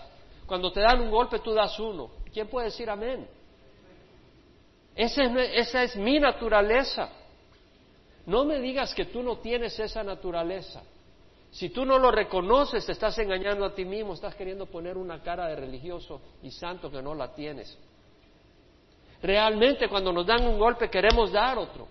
[0.48, 2.10] Cuando te dan un golpe, tú das uno.
[2.34, 3.28] ¿Quién puede decir amén?
[4.96, 7.10] Esa es, mi naturaleza.
[8.26, 10.82] No me digas que tú no tienes esa naturaleza.
[11.52, 15.22] Si tú no lo reconoces, te estás engañando a ti mismo, estás queriendo poner una
[15.22, 17.78] cara de religioso y santo que no la tienes.
[19.22, 21.88] Realmente cuando nos dan un golpe queremos dar otro.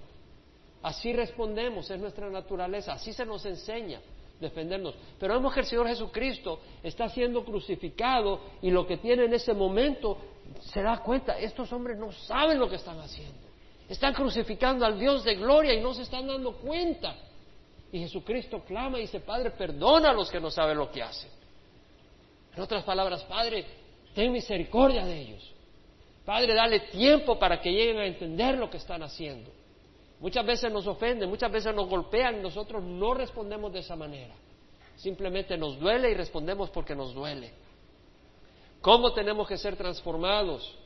[0.83, 4.01] Así respondemos, es nuestra naturaleza, así se nos enseña
[4.40, 4.94] defendernos.
[5.18, 9.53] Pero vemos que el Señor Jesucristo está siendo crucificado y lo que tiene en ese
[9.53, 10.16] momento
[10.61, 13.49] se da cuenta, estos hombres no saben lo que están haciendo.
[13.88, 17.16] Están crucificando al Dios de gloria y no se están dando cuenta.
[17.90, 21.31] Y Jesucristo clama y dice, Padre, perdona a los que no saben lo que hacen.
[22.55, 23.64] En otras palabras, Padre,
[24.14, 25.55] ten misericordia de ellos.
[26.24, 29.51] Padre, dale tiempo para que lleguen a entender lo que están haciendo.
[30.20, 34.35] Muchas veces nos ofenden, muchas veces nos golpean y nosotros no respondemos de esa manera.
[34.96, 37.53] Simplemente nos duele y respondemos porque nos duele.
[38.83, 40.77] ¿Cómo tenemos que ser transformados?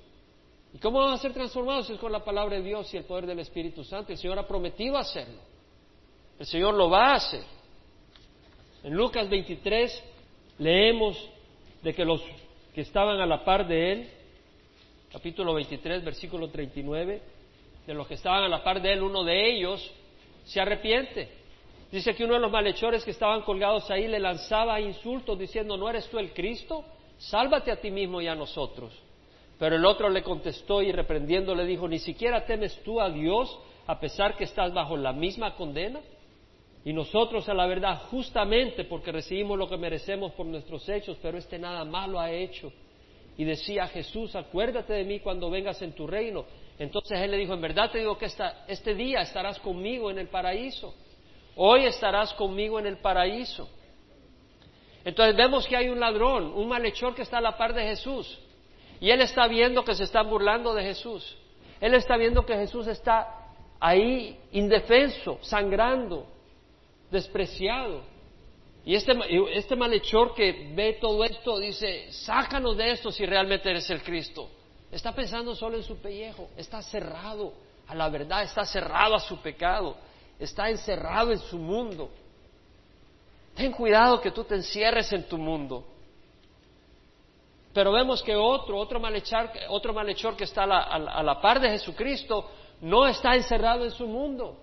[0.75, 1.91] ¿Y cómo vamos a ser transformados?
[1.91, 4.13] Es con la palabra de Dios y el poder del Espíritu Santo.
[4.13, 5.41] El Señor ha prometido hacerlo.
[6.43, 7.45] El Señor lo va a hacer.
[8.83, 10.05] En Lucas 23
[10.59, 11.17] leemos
[11.83, 12.21] de que los
[12.75, 14.11] que estaban a la par de Él,
[15.13, 17.23] capítulo 23, versículo 39,
[17.87, 19.89] de los que estaban a la par de Él, uno de ellos
[20.43, 21.29] se arrepiente.
[21.93, 25.89] Dice que uno de los malhechores que estaban colgados ahí le lanzaba insultos diciendo, ¿no
[25.89, 26.85] eres tú el Cristo?
[27.19, 28.93] sálvate a ti mismo y a nosotros.
[29.61, 33.57] Pero el otro le contestó y reprendiendo le dijo, ¿ni siquiera temes tú a Dios
[33.87, 36.01] a pesar que estás bajo la misma condena?
[36.85, 41.39] Y nosotros a la verdad, justamente porque recibimos lo que merecemos por nuestros hechos, pero
[41.39, 42.73] este nada malo ha hecho.
[43.37, 46.45] Y decía Jesús, acuérdate de mí cuando vengas en tu reino.
[46.79, 48.27] Entonces él le dijo, en verdad te digo que
[48.67, 50.95] este día estarás conmigo en el paraíso.
[51.55, 53.69] hoy estarás conmigo en el paraíso.
[55.05, 58.39] Entonces vemos que hay un ladrón, un malhechor que está a la par de Jesús.
[59.01, 61.37] Y él está viendo que se están burlando de Jesús.
[61.81, 63.49] Él está viendo que Jesús está
[63.81, 66.27] ahí indefenso, sangrando,
[67.13, 68.03] despreciado.
[68.85, 69.13] Y este,
[69.55, 74.49] este malhechor que ve todo esto dice, sácanos de esto si realmente eres el Cristo.
[74.91, 77.53] Está pensando solo en su pellejo, está cerrado
[77.87, 79.97] a la verdad, está cerrado a su pecado,
[80.39, 82.11] está encerrado en su mundo.
[83.55, 85.85] Ten cuidado que tú te encierres en tu mundo.
[87.73, 91.61] Pero vemos que otro, otro malhechor, otro malhechor que está a la, a la par
[91.61, 94.62] de Jesucristo, no está encerrado en su mundo.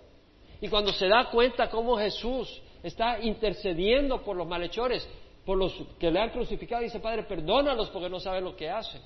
[0.62, 5.08] Y cuando se da cuenta cómo Jesús está intercediendo por los malhechores,
[5.46, 9.02] por los que le han crucificado, dice, Padre, perdónalos porque no saben lo que hacen.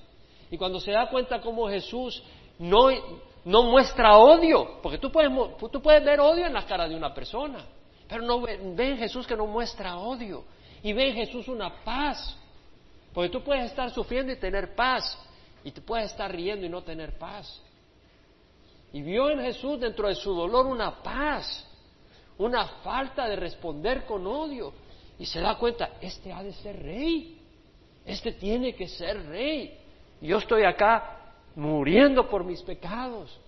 [0.50, 2.22] Y cuando se da cuenta cómo Jesús
[2.58, 2.88] no,
[3.44, 5.30] no muestra odio, porque tú puedes,
[5.72, 7.64] tú puedes ver odio en la cara de una persona,
[8.08, 10.44] pero no ve, en Jesús que no muestra odio.
[10.82, 12.36] Y ve en Jesús una paz,
[13.12, 15.18] porque tú puedes estar sufriendo y tener paz,
[15.64, 17.62] y tú puedes estar riendo y no tener paz.
[18.94, 21.68] Y vio en Jesús dentro de su dolor una paz
[22.38, 24.72] una falta de responder con odio.
[25.18, 27.38] Y se da cuenta, este ha de ser rey,
[28.04, 29.78] este tiene que ser rey.
[30.20, 33.38] Yo estoy acá muriendo por mis pecados.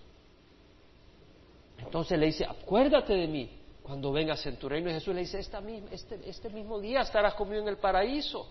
[1.79, 3.49] Entonces le dice, acuérdate de mí
[3.83, 4.89] cuando vengas en tu reino.
[4.89, 8.47] Y Jesús le dice, este, este mismo día estarás conmigo en el paraíso.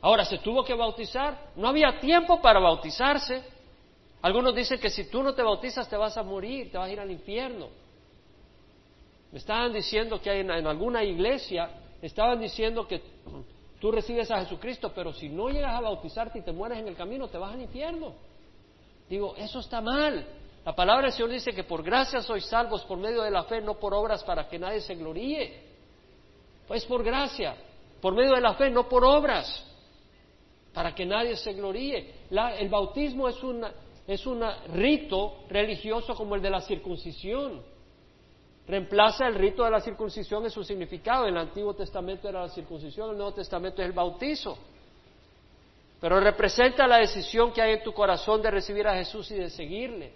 [0.00, 1.52] Ahora, ¿se tuvo que bautizar?
[1.56, 3.42] No había tiempo para bautizarse.
[4.22, 6.92] Algunos dicen que si tú no te bautizas te vas a morir, te vas a
[6.92, 7.68] ir al infierno.
[9.30, 11.70] Me estaban diciendo que en, en alguna iglesia
[12.02, 13.02] estaban diciendo que
[13.80, 16.96] tú recibes a Jesucristo, pero si no llegas a bautizarte y te mueres en el
[16.96, 18.14] camino, te vas al infierno.
[19.08, 20.26] Digo, eso está mal.
[20.64, 23.60] La palabra del Señor dice que por gracia sois salvos por medio de la fe,
[23.60, 25.62] no por obras para que nadie se gloríe.
[26.66, 27.56] Pues por gracia,
[28.00, 29.64] por medio de la fe, no por obras,
[30.74, 32.12] para que nadie se gloríe.
[32.30, 33.72] el bautismo es, una,
[34.08, 34.42] es un
[34.72, 37.62] rito religioso como el de la circuncisión
[38.66, 41.26] reemplaza el rito de la circuncisión en su significado.
[41.26, 44.58] En el Antiguo Testamento era la circuncisión, en el Nuevo Testamento es el bautizo.
[46.00, 49.50] Pero representa la decisión que hay en tu corazón de recibir a Jesús y de
[49.50, 50.12] seguirle.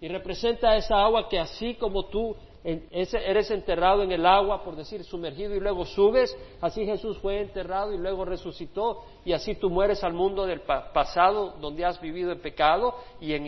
[0.00, 2.36] Y representa esa agua que así como tú
[2.66, 7.92] eres enterrado en el agua, por decir, sumergido y luego subes, así Jesús fue enterrado
[7.92, 12.40] y luego resucitó y así tú mueres al mundo del pasado donde has vivido en
[12.40, 13.46] pecado y en,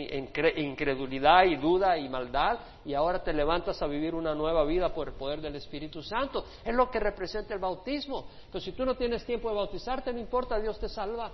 [0.57, 5.09] incredulidad y duda y maldad y ahora te levantas a vivir una nueva vida por
[5.09, 6.45] el poder del Espíritu Santo.
[6.63, 8.25] Es lo que representa el bautismo.
[8.49, 11.31] Pero si tú no tienes tiempo de bautizarte, no importa, Dios te salva.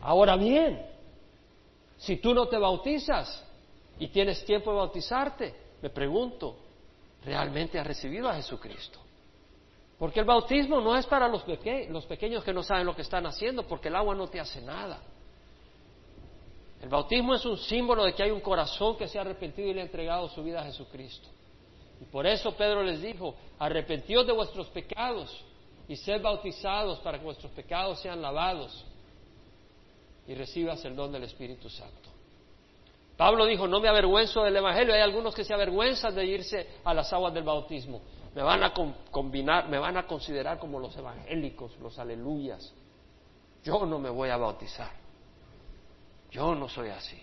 [0.00, 0.86] Ahora bien,
[1.96, 3.45] si tú no te bautizas,
[3.98, 6.56] y tienes tiempo de bautizarte, me pregunto,
[7.24, 9.00] ¿realmente has recibido a Jesucristo?
[9.98, 13.66] Porque el bautismo no es para los, pequeños que no saben lo que están haciendo,
[13.66, 15.00] porque el agua no te hace nada.
[16.82, 19.74] El bautismo es un símbolo de que hay un corazón que se ha arrepentido y
[19.74, 21.28] le ha entregado su vida a Jesucristo.
[22.00, 25.44] Y por eso Pedro les dijo, arrepentíos de vuestros pecados
[25.88, 28.84] y sed bautizados para que vuestros pecados sean lavados
[30.28, 32.15] y recibas el don del Espíritu Santo.
[33.16, 34.94] Pablo dijo, no me avergüenzo del Evangelio.
[34.94, 38.02] Hay algunos que se avergüenzan de irse a las aguas del bautismo.
[38.34, 38.74] Me van a
[39.10, 42.74] combinar, me van a considerar como los evangélicos, los aleluyas.
[43.64, 44.90] Yo no me voy a bautizar.
[46.30, 47.18] Yo no soy así.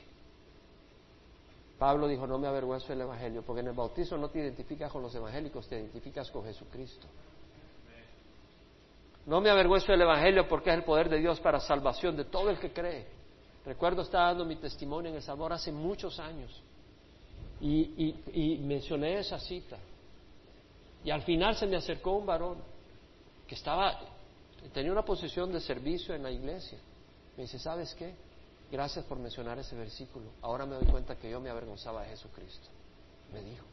[1.77, 5.01] Pablo dijo, no me avergüenzo del Evangelio, porque en el bautismo no te identificas con
[5.01, 7.07] los evangélicos, te identificas con Jesucristo.
[9.25, 12.49] No me avergüenzo del Evangelio porque es el poder de Dios para salvación de todo
[12.49, 13.22] el que cree.
[13.65, 16.51] Recuerdo estar dando mi testimonio en El Salvador hace muchos años
[17.61, 19.77] y, mencioné esa cita.
[21.03, 22.57] Y al final se me acercó un varón
[23.47, 23.99] que estaba,
[24.73, 26.77] tenía una posición de servicio en la iglesia.
[27.37, 28.13] Me dice, ¿sabes qué?
[28.71, 30.25] Gracias por mencionar ese versículo.
[30.41, 32.67] Ahora me doy cuenta que yo me avergonzaba de Jesucristo.
[33.31, 33.65] Me dijo.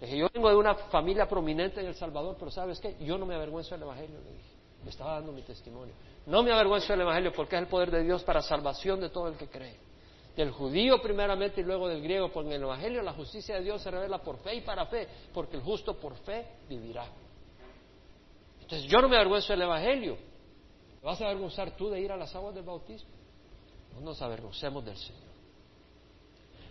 [0.00, 2.96] Le dije, yo vengo de una familia prominente en El Salvador, pero ¿sabes qué?
[3.00, 4.52] Yo no me avergüenzo del Evangelio, le dije.
[4.84, 5.94] Me estaba dando mi testimonio.
[6.26, 9.28] No me avergüenzo del Evangelio porque es el poder de Dios para salvación de todo
[9.28, 9.76] el que cree.
[10.36, 13.82] Del judío primeramente y luego del griego, porque en el Evangelio la justicia de Dios
[13.82, 17.06] se revela por fe y para fe, porque el justo por fe vivirá.
[18.62, 20.16] Entonces yo no me avergüenzo del Evangelio.
[21.00, 23.10] ¿Te vas a avergonzar tú de ir a las aguas del bautismo?
[23.94, 25.32] No nos avergoncemos del Señor.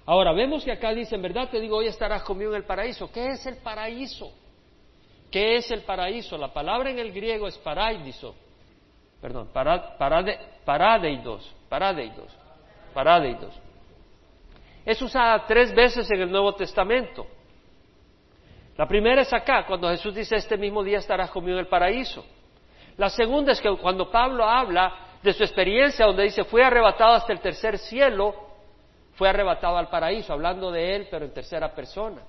[0.06, 3.12] Ahora, vemos que acá dice, en verdad te digo, hoy estarás conmigo en el paraíso.
[3.12, 4.32] ¿Qué es el paraíso?
[5.30, 6.38] ¿Qué es el paraíso?
[6.38, 8.34] La palabra en el griego es paraiso
[9.22, 12.38] perdón, parade, paradeidos, paradeidos,
[12.94, 13.54] paradeidos.
[14.84, 17.28] es usada tres veces en el Nuevo Testamento.
[18.78, 22.26] La primera es acá, cuando Jesús dice, este mismo día estarás conmigo en el paraíso.
[22.98, 27.32] La segunda es que cuando Pablo habla de su experiencia, donde dice, fue arrebatado hasta
[27.32, 28.34] el tercer cielo,
[29.14, 32.22] fue arrebatado al paraíso, hablando de él, pero en tercera persona.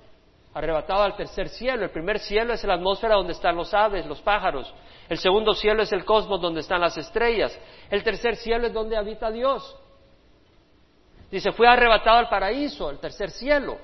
[0.54, 1.84] Arrebatado al tercer cielo.
[1.84, 4.72] El primer cielo es la atmósfera donde están los aves, los pájaros.
[5.08, 7.58] El segundo cielo es el cosmos donde están las estrellas.
[7.90, 9.76] El tercer cielo es donde habita Dios.
[11.30, 13.78] Dice, fue arrebatado al paraíso, el tercer cielo,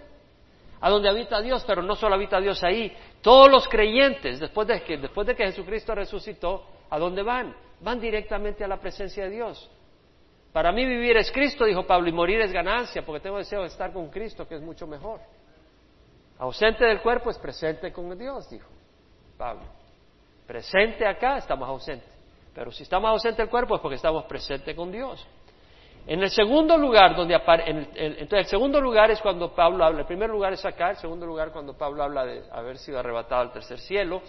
[0.82, 2.94] a donde habita Dios, pero no solo habita Dios ahí.
[3.22, 7.56] Todos los creyentes, después de que, después de que Jesucristo resucitó, ¿a dónde van?
[7.80, 9.70] Van directamente a la presencia de Dios.
[10.52, 13.68] Para mí vivir es Cristo, dijo Pablo, y morir es ganancia, porque tengo deseo de
[13.68, 15.20] estar con Cristo, que es mucho mejor.
[16.38, 18.68] Ausente del cuerpo es presente con Dios, dijo
[19.36, 19.64] Pablo.
[20.46, 22.08] Presente acá estamos ausentes.
[22.54, 25.26] Pero si estamos ausentes del cuerpo es porque estamos presentes con Dios.
[26.06, 30.30] En el segundo lugar, donde entonces el segundo lugar es cuando Pablo habla, el primer
[30.30, 33.78] lugar es acá, el segundo lugar cuando Pablo habla de haber sido arrebatado al tercer
[33.78, 34.22] cielo,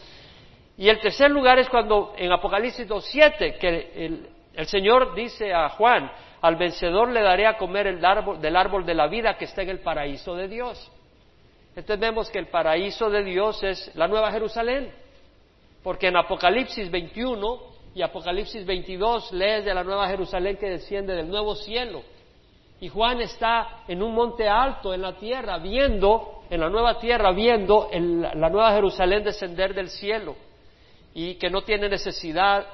[0.78, 5.70] y el tercer lugar es cuando en Apocalipsis 2.7, que el, el, Señor dice a
[5.70, 9.46] Juan, al vencedor le daré a comer el árbol, del árbol de la vida que
[9.46, 10.92] está en el paraíso de Dios.
[11.80, 14.92] Entonces vemos que el paraíso de Dios es la Nueva Jerusalén,
[15.82, 17.58] porque en Apocalipsis 21
[17.96, 22.02] y Apocalipsis 22 lees de la Nueva Jerusalén que desciende del nuevo cielo.
[22.82, 27.32] Y Juan está en un monte alto en la tierra, viendo, en la nueva tierra,
[27.32, 30.36] viendo la Nueva Jerusalén descender del cielo.
[31.14, 32.68] Y que no tiene necesidad,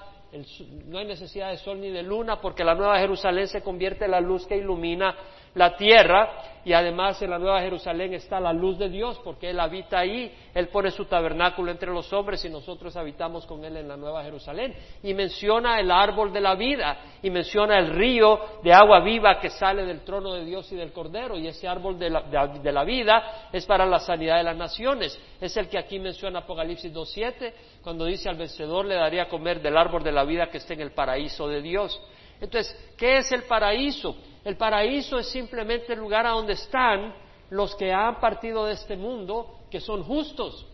[0.88, 4.12] no hay necesidad de sol ni de luna, porque la Nueva Jerusalén se convierte en
[4.12, 5.16] la luz que ilumina
[5.56, 6.30] la tierra
[6.66, 10.34] y además en la Nueva Jerusalén está la luz de Dios porque Él habita ahí,
[10.54, 14.24] Él pone su tabernáculo entre los hombres y nosotros habitamos con Él en la Nueva
[14.24, 14.76] Jerusalén.
[15.04, 19.52] Y menciona el árbol de la vida y menciona el río de agua viva que
[19.52, 22.84] sale del trono de Dios y del Cordero y ese árbol de la, de la
[22.84, 25.20] vida es para la sanidad de las naciones.
[25.40, 29.78] Es el que aquí menciona Apocalipsis 2.7 cuando dice al vencedor le daría comer del
[29.78, 32.02] árbol de la vida que está en el paraíso de Dios.
[32.42, 34.16] Entonces, ¿qué es el paraíso?
[34.46, 37.16] El paraíso es simplemente el lugar a donde están
[37.50, 40.68] los que han partido de este mundo, que son justos.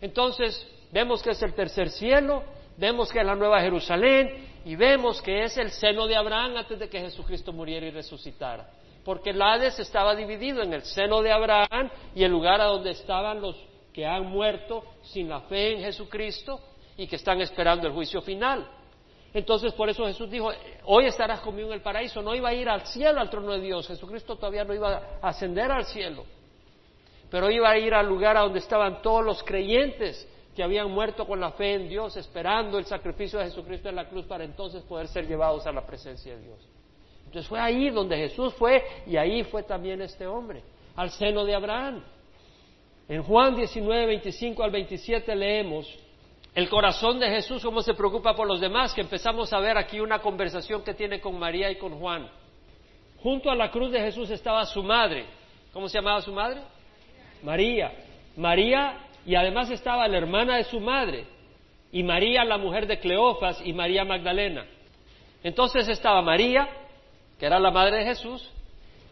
[0.00, 2.44] Entonces, vemos que es el tercer cielo,
[2.76, 6.78] vemos que es la nueva Jerusalén y vemos que es el seno de Abraham antes
[6.78, 8.70] de que Jesucristo muriera y resucitara.
[9.04, 12.90] Porque el Hades estaba dividido en el seno de Abraham y el lugar a donde
[12.90, 13.56] estaban los
[13.92, 16.60] que han muerto sin la fe en Jesucristo
[16.96, 18.68] y que están esperando el juicio final.
[19.32, 20.50] Entonces por eso Jesús dijo,
[20.84, 23.60] hoy estarás conmigo en el paraíso, no iba a ir al cielo, al trono de
[23.60, 26.24] Dios, Jesucristo todavía no iba a ascender al cielo,
[27.30, 31.26] pero iba a ir al lugar a donde estaban todos los creyentes que habían muerto
[31.26, 34.82] con la fe en Dios, esperando el sacrificio de Jesucristo en la cruz para entonces
[34.82, 36.58] poder ser llevados a la presencia de Dios.
[37.26, 40.64] Entonces fue ahí donde Jesús fue y ahí fue también este hombre,
[40.96, 42.02] al seno de Abraham.
[43.08, 45.86] En Juan 19, 25 al 27 leemos,
[46.54, 50.00] el corazón de Jesús, cómo se preocupa por los demás, que empezamos a ver aquí
[50.00, 52.28] una conversación que tiene con María y con Juan.
[53.22, 55.26] Junto a la cruz de Jesús estaba su madre.
[55.72, 56.60] ¿Cómo se llamaba su madre?
[57.42, 57.92] María.
[58.36, 61.26] María, y además estaba la hermana de su madre,
[61.92, 64.64] y María, la mujer de Cleofas, y María Magdalena.
[65.42, 66.68] Entonces estaba María,
[67.38, 68.50] que era la madre de Jesús,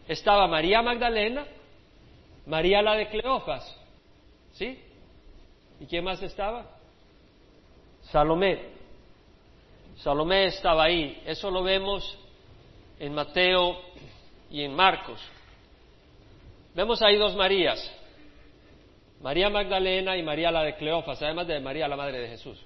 [0.07, 1.45] estaba María Magdalena,
[2.45, 3.79] María la de Cleofas,
[4.53, 4.79] ¿sí?
[5.79, 6.78] ¿Y quién más estaba?
[8.11, 8.59] Salomé.
[9.97, 11.21] Salomé estaba ahí.
[11.25, 12.17] Eso lo vemos
[12.99, 13.77] en Mateo
[14.49, 15.19] y en Marcos.
[16.73, 17.95] Vemos ahí dos Marías.
[19.21, 22.63] María Magdalena y María la de Cleofas, además de María la madre de Jesús.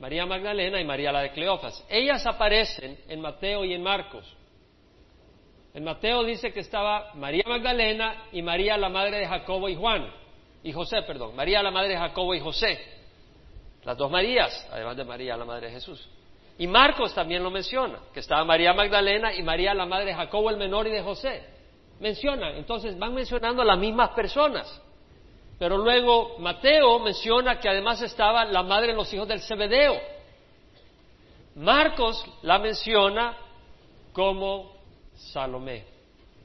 [0.00, 1.84] María Magdalena y María la de Cleofas.
[1.88, 4.24] Ellas aparecen en Mateo y en Marcos.
[5.74, 10.10] En Mateo dice que estaba María Magdalena y María la madre de Jacobo y Juan,
[10.62, 13.01] y José, perdón, María la madre de Jacobo y José.
[13.84, 16.08] Las dos Marías, además de María, la madre de Jesús.
[16.58, 20.50] Y Marcos también lo menciona, que estaba María Magdalena y María, la madre de Jacobo
[20.50, 21.42] el menor y de José.
[21.98, 24.80] Mencionan, entonces van mencionando las mismas personas.
[25.58, 29.94] Pero luego Mateo menciona que además estaba la madre de los hijos del Zebedeo.
[31.54, 33.36] Marcos la menciona
[34.12, 34.72] como
[35.14, 35.84] Salomé.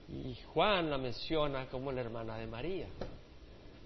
[0.10, 2.88] Y Juan la menciona como la hermana de María.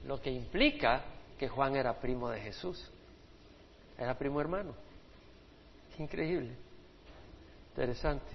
[0.06, 1.04] Lo que implica
[1.40, 2.91] que Juan era primo de Jesús.
[4.02, 4.74] Era primo hermano.
[6.00, 6.56] increíble.
[7.70, 8.32] Interesante.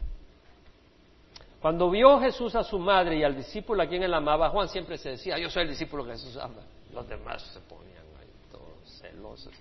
[1.61, 4.97] Cuando vio Jesús a su madre y al discípulo a quien él amaba, Juan siempre
[4.97, 6.63] se decía, yo soy el discípulo que Jesús ama.
[6.93, 9.53] Los demás se ponían ahí todos celosos.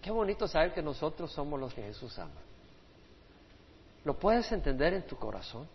[0.00, 2.40] Qué bonito saber que nosotros somos los que Jesús ama.
[4.04, 5.68] ¿Lo puedes entender en tu corazón?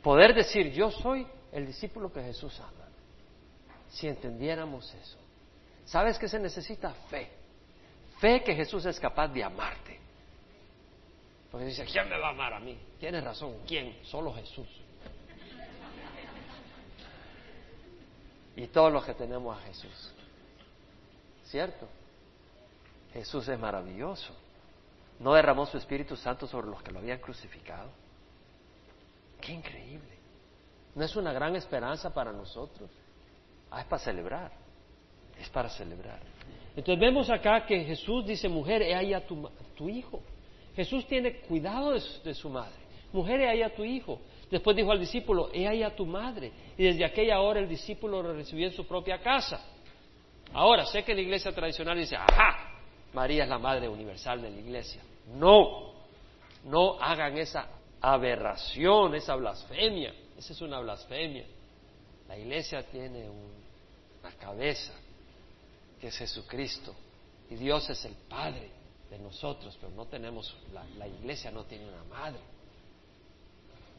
[0.00, 2.86] Poder decir, yo soy el discípulo que Jesús ama.
[3.90, 5.18] Si entendiéramos eso.
[5.86, 6.92] ¿Sabes qué se necesita?
[7.10, 7.41] Fe.
[8.22, 9.98] Fe que Jesús es capaz de amarte.
[11.50, 12.78] Porque dice, ¿quién me va a amar a mí?
[13.00, 13.98] Tienes razón, ¿quién?
[14.04, 14.68] Solo Jesús.
[18.54, 20.12] Y todos los que tenemos a Jesús.
[21.46, 21.88] ¿Cierto?
[23.12, 24.32] Jesús es maravilloso.
[25.18, 27.90] No derramó su Espíritu Santo sobre los que lo habían crucificado.
[29.40, 30.16] Qué increíble.
[30.94, 32.88] No es una gran esperanza para nosotros.
[33.68, 34.52] Ah, es para celebrar.
[35.40, 36.20] Es para celebrar.
[36.76, 40.22] Entonces vemos acá que Jesús dice, mujer, he ahí a tu, hijo.
[40.74, 42.72] Jesús tiene cuidado de su, madre.
[43.12, 44.20] Mujer, he ahí a tu hijo.
[44.50, 46.52] Después dijo al discípulo, he ahí a tu madre.
[46.78, 49.62] Y desde aquella hora el discípulo lo recibió en su propia casa.
[50.54, 52.72] Ahora, sé que la iglesia tradicional dice, ajá,
[53.12, 55.02] María es la madre universal de la iglesia.
[55.34, 55.92] No,
[56.64, 57.68] no hagan esa
[58.00, 60.14] aberración, esa blasfemia.
[60.36, 61.44] Esa es una blasfemia.
[62.28, 64.92] La iglesia tiene una cabeza,
[66.02, 66.92] que es Jesucristo,
[67.48, 68.68] y Dios es el Padre
[69.08, 72.40] de nosotros, pero no tenemos, la, la iglesia no tiene una madre.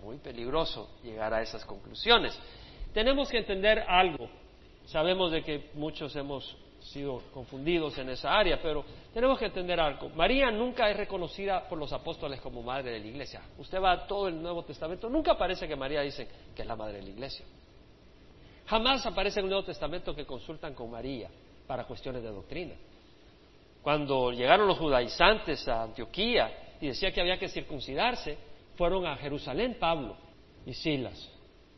[0.04, 2.38] Muy peligroso llegar a esas conclusiones.
[2.94, 4.28] Tenemos que entender algo.
[4.88, 8.84] Sabemos de que muchos hemos sido confundidos en esa área, pero
[9.14, 10.10] tenemos que entender algo.
[10.10, 13.44] María nunca es reconocida por los apóstoles como madre de la iglesia.
[13.58, 16.76] Usted va a todo el Nuevo Testamento, nunca aparece que María dice que es la
[16.76, 17.46] madre de la iglesia.
[18.66, 21.30] Jamás aparece en el Nuevo Testamento que consultan con María
[21.68, 22.74] para cuestiones de doctrina.
[23.82, 28.38] Cuando llegaron los judaizantes a Antioquía y decía que había que circuncidarse,
[28.76, 30.16] fueron a Jerusalén Pablo
[30.66, 31.30] y Silas.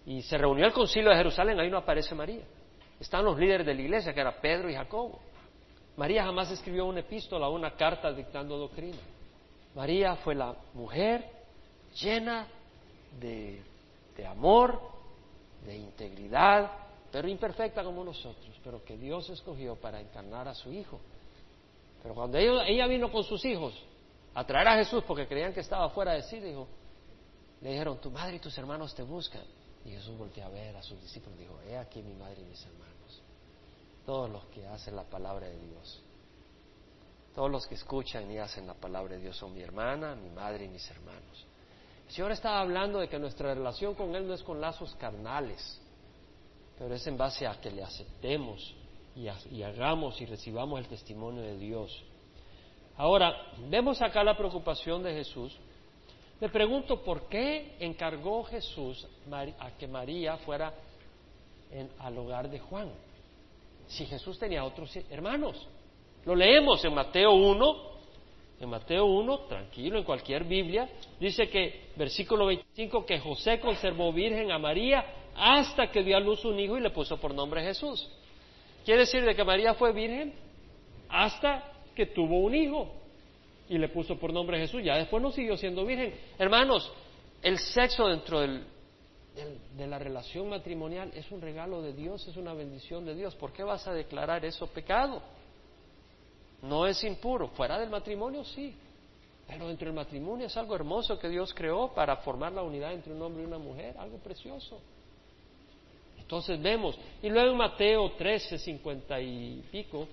[0.05, 2.43] Y se reunió el concilio de Jerusalén, ahí no aparece María.
[2.99, 5.19] Están los líderes de la iglesia, que era Pedro y Jacobo.
[5.97, 8.97] María jamás escribió una epístola o una carta dictando doctrina.
[9.73, 11.25] María fue la mujer
[12.01, 12.47] llena
[13.19, 13.61] de,
[14.15, 14.79] de amor,
[15.65, 16.71] de integridad,
[17.16, 20.99] pero imperfecta como nosotros, pero que Dios escogió para encarnar a su Hijo.
[22.03, 23.74] Pero cuando ella, vino con sus hijos
[24.34, 26.68] a traer a Jesús porque creían que estaba fuera de sí, dijo,
[27.61, 29.43] le dijeron, tu madre y tus hermanos te buscan.
[29.86, 32.61] Y Jesús volteó a ver a sus discípulos dijo, he aquí mi madre y mis
[32.66, 33.22] hermanos.
[34.05, 36.03] Todos los que hacen la palabra de Dios.
[37.34, 40.66] Todos los que escuchan y hacen la palabra de Dios son mi hermana, mi madre
[40.66, 41.45] y mis hermanos.
[42.09, 45.80] El Señor estaba hablando de que nuestra relación con Él no es con lazos carnales,
[46.78, 48.73] pero es en base a que le aceptemos
[49.15, 52.03] y, hagamos y recibamos el testimonio de Dios.
[52.97, 53.34] Ahora,
[53.69, 55.57] vemos acá la preocupación de Jesús
[56.39, 60.73] me pregunto por qué encargó Jesús a que María fuera
[61.99, 62.89] al hogar de Juan,
[63.88, 65.67] si Jesús tenía otros hermanos.
[66.26, 67.76] Lo leemos en Mateo 1,
[68.59, 74.51] en Mateo 1, tranquilo, en cualquier Biblia, dice que, versículo 25, que José conservó virgen
[74.51, 75.05] a María
[75.36, 78.09] hasta que dio a luz un hijo y le puso por nombre Jesús.
[78.83, 80.33] ¿Quiere decir de que María fue virgen
[81.09, 81.63] hasta
[81.95, 82.91] que tuvo un hijo?
[83.69, 84.83] y le puso por nombre Jesús.
[84.83, 86.13] Ya después no siguió siendo virgen.
[86.38, 86.91] Hermanos,
[87.41, 93.05] el sexo dentro de la relación matrimonial es un regalo de Dios, es una bendición
[93.05, 93.36] de Dios.
[93.36, 95.21] ¿Por qué vas a declarar eso pecado?
[96.61, 97.49] No es impuro.
[97.49, 98.75] Fuera del matrimonio sí.
[99.47, 103.13] Pero dentro del matrimonio es algo hermoso que Dios creó para formar la unidad entre
[103.13, 104.79] un hombre y una mujer, algo precioso.
[106.26, 110.07] Entonces vemos, y luego en Mateo 13, 50 y pico,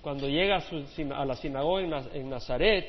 [0.00, 1.82] cuando llega a, la sinagoga
[2.14, 2.86] en, Nazaret,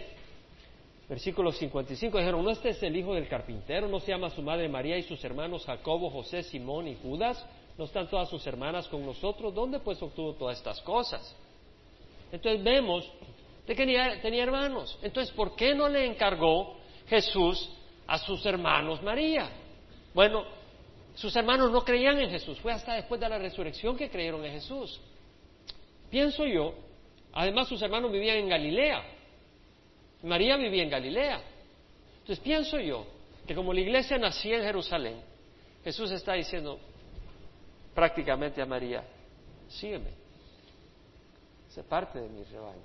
[1.09, 3.89] versículo 55, dijeron, ¿no este es el hijo del carpintero?
[3.89, 7.45] ¿No se llama su madre María y sus hermanos Jacobo, José, Simón y Judas?
[7.78, 9.53] ¿No están todas sus hermanas con nosotros?
[9.53, 11.36] ¿Dónde pues obtuvo todas estas cosas?
[12.32, 13.11] Entonces vemos
[13.68, 13.86] de que
[14.22, 14.97] tenía hermanos.
[15.01, 16.78] Entonces, ¿por qué no le encargó
[17.09, 17.70] Jesús
[18.07, 19.49] a sus hermanos María?
[20.13, 20.45] Bueno,
[21.18, 22.57] sus hermanos no creían en Jesús.
[22.59, 24.99] Fue hasta después de la resurrección que creyeron en Jesús.
[26.09, 26.74] Pienso yo
[27.39, 29.03] Además, sus hermanos vivían en Galilea.
[30.24, 31.39] María vivía en Galilea.
[32.22, 33.05] Entonces pienso yo
[33.45, 35.22] que como la iglesia nacía en Jerusalén,
[35.84, 36.80] Jesús está diciendo
[37.93, 39.03] prácticamente a María,
[39.70, 40.09] sígueme,
[41.70, 42.82] sé parte de mi rebaño,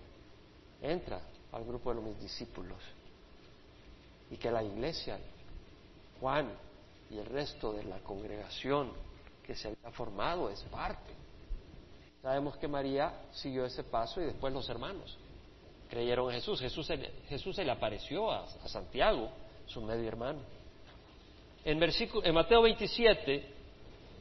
[0.82, 1.18] entra
[1.50, 2.78] al grupo de mis discípulos
[4.30, 5.18] y que la iglesia,
[6.20, 6.52] Juan
[7.12, 8.92] y el resto de la congregación
[9.46, 11.12] que se había formado es parte
[12.22, 15.18] Sabemos que María siguió ese paso y después los hermanos
[15.90, 16.60] creyeron en Jesús.
[16.60, 16.96] Jesús se,
[17.28, 19.28] Jesús se le apareció a, Santiago,
[19.66, 20.38] su medio hermano.
[21.64, 23.44] En, versículo, en Mateo 27,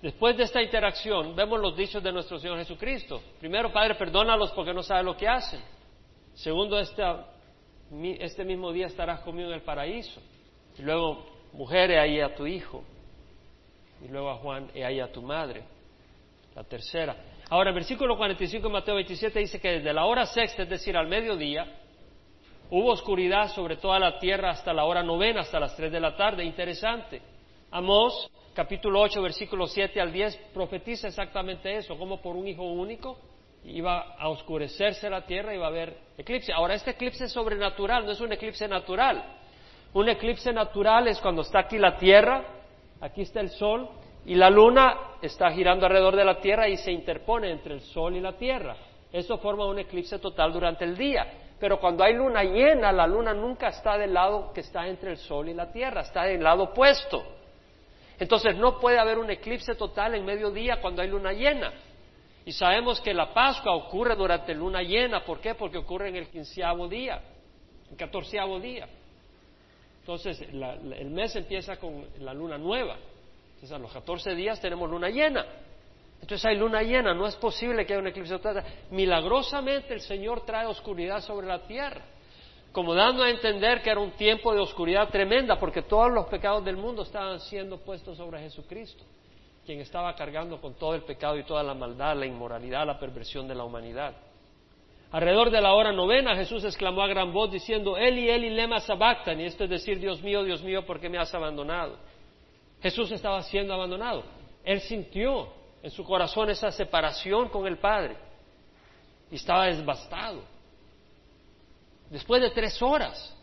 [0.02, 3.22] después de esta interacción, vemos los dichos de nuestro Señor Jesucristo.
[3.40, 5.62] Primero, Padre, perdónalos porque no saben lo que hacen.
[6.34, 10.20] Segundo, este mismo día estarás conmigo en el paraíso.
[10.76, 11.24] Y luego,
[11.54, 12.84] mujeres, ahí a tu hijo.
[14.04, 15.64] Y luego a Juan, he ahí a tu madre.
[16.56, 17.16] La tercera.
[17.50, 20.96] Ahora, el versículo 45 de Mateo 27 dice que desde la hora sexta, es decir,
[20.98, 21.66] al mediodía,
[22.70, 26.16] hubo oscuridad sobre toda la tierra hasta la hora novena, hasta las tres de la
[26.16, 26.44] tarde.
[26.44, 27.22] Interesante.
[27.72, 33.18] Amós, capítulo 8, versículo 7 al 10, profetiza exactamente eso, como por un hijo único
[33.64, 36.52] iba a oscurecerse la tierra y iba a haber eclipse.
[36.52, 39.41] Ahora, este eclipse es sobrenatural, no es un eclipse natural.
[39.94, 42.44] Un eclipse natural es cuando está aquí la tierra,
[43.02, 43.90] aquí está el sol,
[44.26, 48.16] y la luna está girando alrededor de la tierra y se interpone entre el sol
[48.16, 48.76] y la tierra.
[49.12, 51.26] Eso forma un eclipse total durante el día.
[51.60, 55.18] Pero cuando hay luna llena, la luna nunca está del lado que está entre el
[55.18, 57.24] sol y la tierra, está del lado opuesto.
[58.20, 61.72] Entonces no puede haber un eclipse total en mediodía cuando hay luna llena.
[62.46, 65.24] Y sabemos que la Pascua ocurre durante luna llena.
[65.24, 65.56] ¿Por qué?
[65.56, 67.22] Porque ocurre en el quinceavo día,
[67.90, 68.88] el catorceavo día.
[70.02, 72.98] Entonces, el mes empieza con la luna nueva.
[73.54, 75.46] Entonces, a los catorce días tenemos luna llena.
[76.22, 78.64] Entonces hay luna llena, no es posible que haya un eclipse total.
[78.92, 82.02] Milagrosamente el Señor trae oscuridad sobre la tierra,
[82.72, 86.64] como dando a entender que era un tiempo de oscuridad tremenda, porque todos los pecados
[86.64, 89.04] del mundo estaban siendo puestos sobre Jesucristo
[89.66, 93.48] quien estaba cargando con todo el pecado y toda la maldad, la inmoralidad, la perversión
[93.48, 94.16] de la humanidad.
[95.12, 99.44] Alrededor de la hora novena Jesús exclamó a gran voz diciendo, Eli, Eli, lema sabactani,
[99.44, 101.98] esto es decir, Dios mío, Dios mío, ¿por qué me has abandonado?
[102.82, 104.24] Jesús estaba siendo abandonado.
[104.64, 105.50] Él sintió
[105.84, 108.16] en su corazón esa separación con el Padre
[109.30, 110.44] y estaba desbastado.
[112.10, 113.38] Después de tres horas,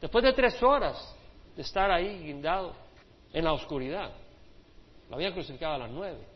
[0.00, 1.16] después de tres horas
[1.56, 2.74] de estar ahí guindado
[3.32, 4.12] en la oscuridad,
[5.08, 6.31] lo habían crucificado a las nueve.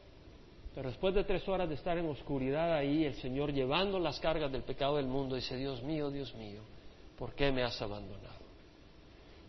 [0.76, 4.52] Pero después de tres horas de estar en oscuridad ahí, el Señor llevando las cargas
[4.52, 6.60] del pecado del mundo, dice, Dios mío, Dios mío,
[7.18, 8.44] ¿por qué me has abandonado?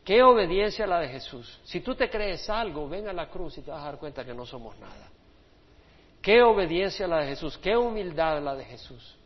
[0.05, 1.59] ¿Qué obediencia la de Jesús?
[1.65, 4.23] Si tú te crees algo, ven a la cruz y te vas a dar cuenta
[4.23, 5.09] que no somos nada.
[6.21, 7.57] ¿Qué obediencia la de Jesús?
[7.57, 9.17] ¿Qué humildad la de Jesús?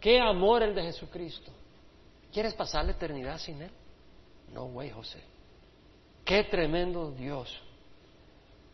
[0.00, 1.50] ¿Qué amor el de Jesucristo?
[2.32, 3.72] ¿Quieres pasar la eternidad sin Él?
[4.52, 5.20] No, güey, José.
[6.24, 7.52] Qué tremendo Dios.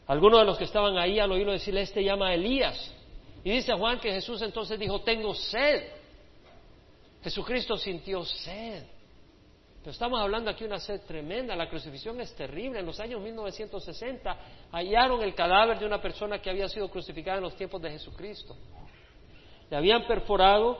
[0.07, 2.93] Algunos de los que estaban ahí al oírlo decirle, este llama a Elías.
[3.43, 5.85] Y dice Juan que Jesús entonces dijo, tengo sed.
[7.23, 8.85] Jesucristo sintió sed.
[9.81, 11.55] Pero estamos hablando aquí de una sed tremenda.
[11.55, 12.81] La crucifixión es terrible.
[12.81, 14.37] En los años 1960
[14.73, 18.57] hallaron el cadáver de una persona que había sido crucificada en los tiempos de Jesucristo.
[19.71, 20.79] Le habían perforado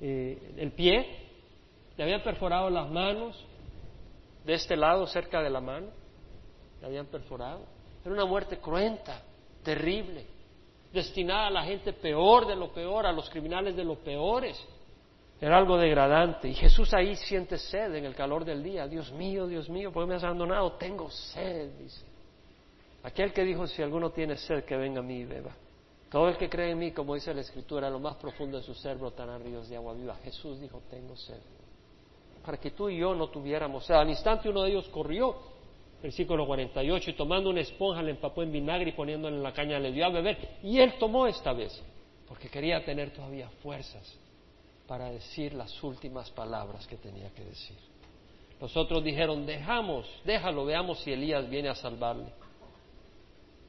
[0.00, 1.28] eh, el pie,
[1.96, 3.36] le habían perforado las manos,
[4.44, 5.88] de este lado, cerca de la mano,
[6.80, 7.64] le habían perforado.
[8.04, 9.22] Era una muerte cruenta,
[9.62, 10.26] terrible,
[10.92, 14.62] destinada a la gente peor de lo peor, a los criminales de lo peores.
[15.40, 16.48] Era algo degradante.
[16.48, 18.86] Y Jesús ahí siente sed en el calor del día.
[18.86, 20.72] Dios mío, Dios mío, ¿por qué me has abandonado?
[20.72, 22.04] Tengo sed, dice.
[23.02, 25.50] Aquel que dijo, si alguno tiene sed, que venga a mí y beba.
[26.08, 28.74] Todo el que cree en mí, como dice la Escritura, lo más profundo de su
[28.74, 30.14] ser brotarán ríos de agua viva.
[30.22, 31.40] Jesús dijo, tengo sed.
[32.44, 33.96] Para que tú y yo no tuviéramos sed.
[33.96, 35.34] Al instante uno de ellos corrió
[36.02, 39.78] versículo 48, y tomando una esponja le empapó en vinagre y poniéndola en la caña
[39.78, 40.58] le dio a beber.
[40.62, 41.80] Y él tomó esta vez,
[42.26, 44.18] porque quería tener todavía fuerzas
[44.86, 47.76] para decir las últimas palabras que tenía que decir.
[48.60, 52.32] Los otros dijeron, dejamos, déjalo, veamos si Elías viene a salvarle.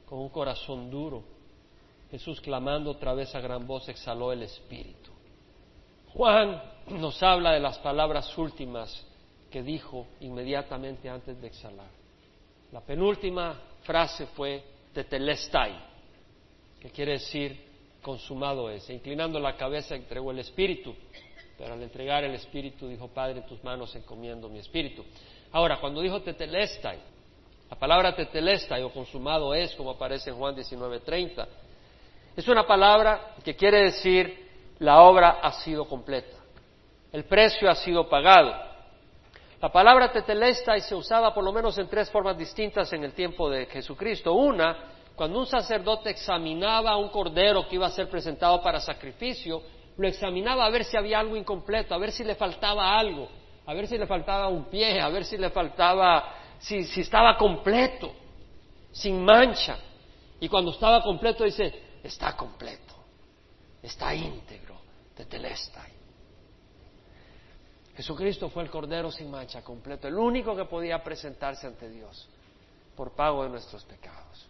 [0.06, 1.24] Con un corazón duro,
[2.10, 5.10] Jesús clamando otra vez a gran voz, exhaló el Espíritu.
[6.12, 9.04] Juan nos habla de las palabras últimas
[9.50, 12.03] que dijo inmediatamente antes de exhalar.
[12.74, 14.60] La penúltima frase fue
[14.92, 15.76] tetelestai,
[16.80, 17.56] que quiere decir
[18.02, 18.90] consumado es.
[18.90, 20.92] Inclinando la cabeza entregó el espíritu,
[21.56, 25.04] pero al entregar el espíritu dijo, Padre, en tus manos encomiendo mi espíritu.
[25.52, 26.98] Ahora, cuando dijo tetelestai,
[27.70, 31.46] la palabra tetelestai o consumado es, como aparece en Juan 19:30,
[32.36, 34.48] es una palabra que quiere decir
[34.80, 36.36] la obra ha sido completa,
[37.12, 38.73] el precio ha sido pagado.
[39.64, 43.48] La palabra tetelestai se usaba por lo menos en tres formas distintas en el tiempo
[43.48, 44.34] de Jesucristo.
[44.34, 49.62] Una, cuando un sacerdote examinaba un cordero que iba a ser presentado para sacrificio,
[49.96, 53.26] lo examinaba a ver si había algo incompleto, a ver si le faltaba algo,
[53.64, 57.38] a ver si le faltaba un pie, a ver si le faltaba, si, si estaba
[57.38, 58.12] completo,
[58.92, 59.78] sin mancha.
[60.40, 62.92] Y cuando estaba completo dice, está completo,
[63.82, 64.76] está íntegro,
[65.16, 65.93] tetelestai.
[67.96, 72.28] Jesucristo fue el Cordero sin mancha completo, el único que podía presentarse ante Dios
[72.96, 74.46] por pago de nuestros pecados.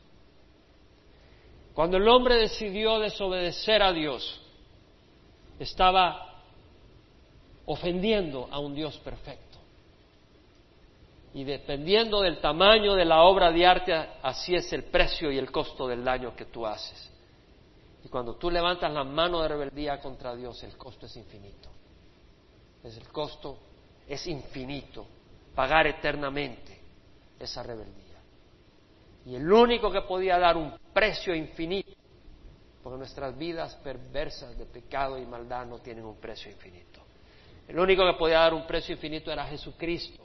[1.74, 4.40] Cuando el hombre decidió desobedecer a Dios,
[5.58, 6.40] estaba
[7.66, 9.58] ofendiendo a un Dios perfecto.
[11.34, 13.92] Y dependiendo del tamaño de la obra de arte,
[14.22, 17.10] así es el precio y el costo del daño que tú haces.
[18.04, 21.73] Y cuando tú levantas la mano de rebeldía contra Dios, el costo es infinito.
[22.84, 23.58] Es el costo
[24.08, 25.06] es infinito.
[25.54, 26.78] Pagar eternamente
[27.38, 28.18] esa rebeldía.
[29.26, 31.92] Y el único que podía dar un precio infinito,
[32.82, 37.00] porque nuestras vidas perversas de pecado y maldad no tienen un precio infinito.
[37.66, 40.22] El único que podía dar un precio infinito era Jesucristo,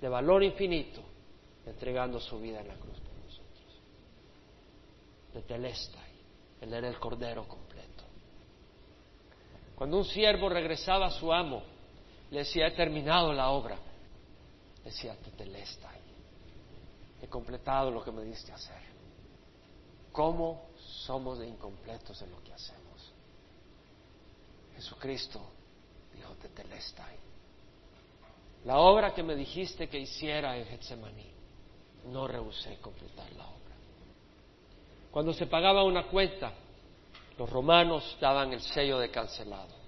[0.00, 1.02] de valor infinito,
[1.66, 3.80] entregando su vida en la cruz por nosotros.
[5.34, 6.12] De Telestai,
[6.62, 8.04] él era el cordero completo.
[9.74, 11.73] Cuando un siervo regresaba a su amo,
[12.30, 13.78] le decía, he terminado la obra.
[14.84, 16.04] Decía, Tetelestai
[17.24, 18.82] he completado lo que me diste hacer.
[20.12, 20.68] ¿Cómo
[21.06, 23.12] somos de incompletos en lo que hacemos?
[24.76, 25.40] Jesucristo
[26.14, 27.16] dijo, Tetelestai.
[28.66, 31.32] La obra que me dijiste que hiciera en Getsemaní,
[32.06, 33.74] no rehusé completar la obra.
[35.10, 36.52] Cuando se pagaba una cuenta,
[37.38, 39.83] los romanos daban el sello de cancelado.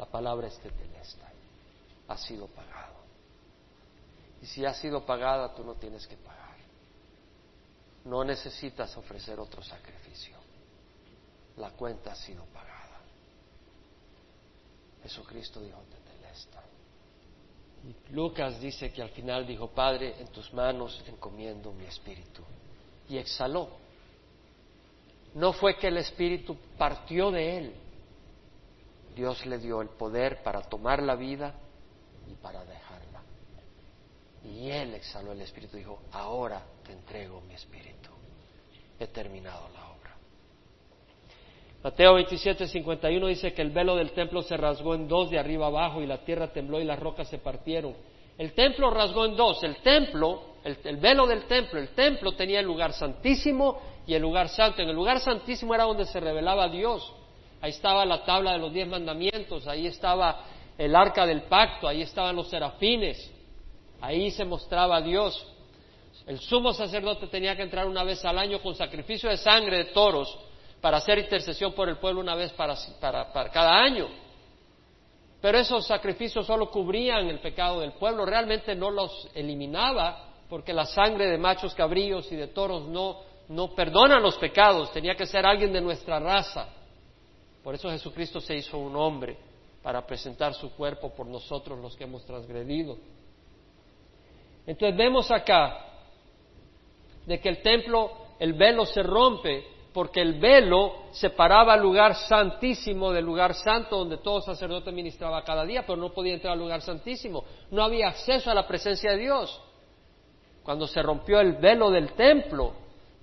[0.00, 1.34] La palabra es Tetelestai.
[2.08, 2.94] Ha sido pagado.
[4.40, 6.56] Y si ha sido pagada, tú no tienes que pagar.
[8.06, 10.38] No necesitas ofrecer otro sacrificio.
[11.58, 12.98] La cuenta ha sido pagada.
[15.02, 16.62] Jesucristo dijo, Tetelesta.
[17.84, 22.42] Y Lucas dice que al final dijo, Padre, en tus manos encomiendo mi espíritu.
[23.06, 23.68] Y exhaló.
[25.34, 27.89] No fue que el espíritu partió de él.
[29.14, 31.54] Dios le dio el poder para tomar la vida
[32.28, 32.80] y para dejar
[34.44, 38.10] y él exhaló el espíritu y dijo, ahora te entrego mi espíritu.
[38.98, 40.16] He terminado la obra.
[41.82, 45.66] Mateo 27, 51 dice que el velo del templo se rasgó en dos de arriba
[45.66, 47.94] abajo y la tierra tembló y las rocas se partieron.
[48.36, 49.62] El templo rasgó en dos.
[49.62, 54.48] El templo, el velo del templo, el templo tenía el lugar santísimo y el lugar
[54.48, 54.80] santo.
[54.82, 57.14] En el lugar santísimo era donde se revelaba Dios.
[57.60, 60.44] Ahí estaba la tabla de los diez mandamientos, ahí estaba
[60.78, 63.30] el arca del pacto, ahí estaban los serafines.
[64.00, 65.46] Ahí se mostraba Dios.
[66.26, 69.84] El sumo sacerdote tenía que entrar una vez al año con sacrificio de sangre de
[69.86, 70.38] toros
[70.80, 72.74] para hacer intercesión por el pueblo una vez para,
[73.50, 74.08] cada año.
[75.40, 80.86] Pero esos sacrificios solo cubrían el pecado del pueblo, realmente no los eliminaba, porque la
[80.86, 85.46] sangre de machos cabríos y de toros no, no perdona los pecados, tenía que ser
[85.46, 86.68] alguien de nuestra raza.
[87.62, 89.36] Por eso Jesucristo se hizo un hombre,
[89.82, 92.96] para presentar su cuerpo por nosotros los que hemos transgredido.
[94.66, 95.86] Entonces vemos acá
[97.26, 103.10] de que el templo, el velo se rompe porque el velo separaba el lugar santísimo
[103.10, 106.82] del lugar santo donde todo sacerdote ministraba cada día, pero no podía entrar al lugar
[106.82, 107.44] santísimo.
[107.70, 109.60] No había acceso a la presencia de Dios.
[110.62, 112.74] Cuando se rompió el velo del templo,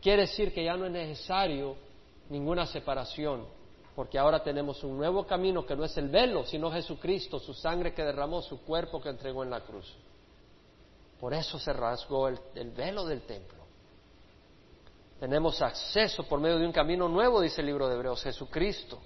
[0.02, 1.76] quiere decir que ya no es necesario
[2.30, 3.46] ninguna separación,
[3.98, 7.96] porque ahora tenemos un nuevo camino que no es el velo, sino Jesucristo, su sangre
[7.96, 9.92] que derramó, su cuerpo que entregó en la cruz.
[11.20, 12.38] Por eso se rasgó el,
[12.76, 13.58] velo del templo.
[15.20, 19.00] Tenemos acceso por medio de un camino nuevo, dice el libro de Hebreos, Jesucristo.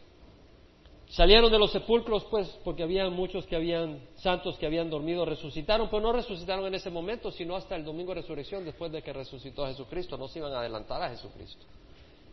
[1.07, 5.87] Salieron de los sepulcros, pues, porque había muchos que habían, santos que habían dormido, resucitaron,
[5.89, 9.13] pero no resucitaron en ese momento, sino hasta el domingo de resurrección, después de que
[9.13, 11.65] resucitó Jesucristo, no se iban a adelantar a Jesucristo.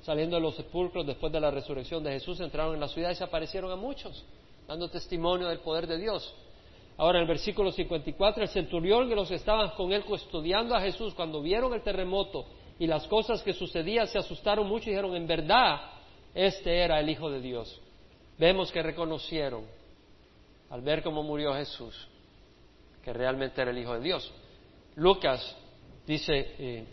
[0.03, 3.15] Saliendo de los sepulcros, después de la resurrección de Jesús, entraron en la ciudad y
[3.15, 4.25] se aparecieron a muchos,
[4.67, 6.35] dando testimonio del poder de Dios.
[6.97, 10.81] Ahora en el versículo 54, el centurión y los que estaban con él custodiando a
[10.81, 12.47] Jesús, cuando vieron el terremoto
[12.79, 15.81] y las cosas que sucedían, se asustaron mucho y dijeron, en verdad,
[16.35, 17.81] este era el Hijo de Dios.
[18.37, 19.65] Vemos que reconocieron,
[20.71, 21.95] al ver cómo murió Jesús,
[23.05, 24.33] que realmente era el Hijo de Dios.
[24.97, 25.57] Lucas
[26.05, 26.85] dice eh,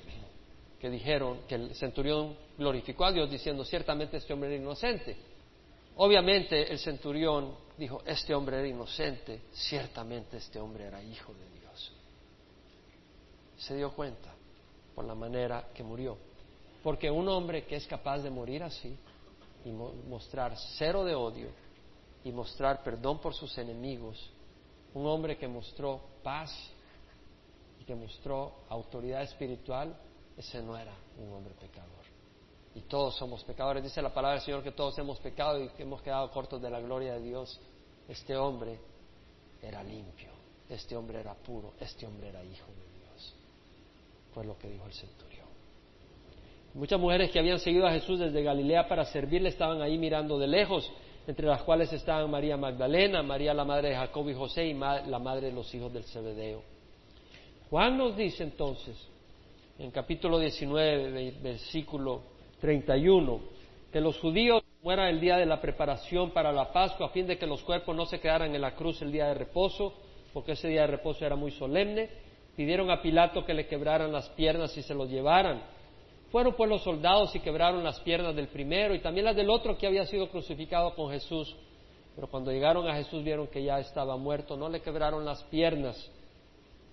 [0.79, 5.15] que dijeron que el centurión glorificó a Dios diciendo, ciertamente este hombre era inocente.
[5.97, 11.91] Obviamente el centurión dijo, este hombre era inocente, ciertamente este hombre era hijo de Dios.
[13.57, 14.33] Se dio cuenta
[14.93, 16.17] por la manera que murió.
[16.83, 18.97] Porque un hombre que es capaz de morir así
[19.63, 21.47] y mostrar cero de odio
[22.23, 24.29] y mostrar perdón por sus enemigos,
[24.93, 26.51] un hombre que mostró paz
[27.79, 29.95] y que mostró autoridad espiritual,
[30.37, 32.14] ese no era un hombre pecador
[32.75, 33.81] y todos somos pecadores.
[33.81, 36.69] Dice la palabra del Señor que todos hemos pecado y que hemos quedado cortos de
[36.69, 37.59] la gloria de Dios.
[38.07, 38.77] Este hombre
[39.61, 40.29] era limpio,
[40.69, 43.33] este hombre era puro, este hombre era hijo de Dios.
[44.33, 45.45] Fue lo que dijo el centurión.
[46.73, 50.47] Muchas mujeres que habían seguido a Jesús desde Galilea para servirle estaban ahí mirando de
[50.47, 50.91] lejos,
[51.25, 55.19] entre las cuales estaban María Magdalena, María la madre de Jacob y José y la
[55.19, 56.61] madre de los hijos del Zebedeo.
[57.69, 58.95] Juan nos dice entonces,
[59.79, 62.34] en capítulo 19, versículo
[62.65, 63.41] 31,
[63.91, 67.37] que los judíos mueran el día de la preparación para la Pascua a fin de
[67.37, 69.93] que los cuerpos no se quedaran en la cruz el día de reposo,
[70.33, 72.09] porque ese día de reposo era muy solemne.
[72.55, 75.61] Pidieron a Pilato que le quebraran las piernas y se los llevaran.
[76.31, 79.77] Fueron pues los soldados y quebraron las piernas del primero y también las del otro
[79.77, 81.55] que había sido crucificado con Jesús.
[82.15, 86.11] Pero cuando llegaron a Jesús vieron que ya estaba muerto, no le quebraron las piernas.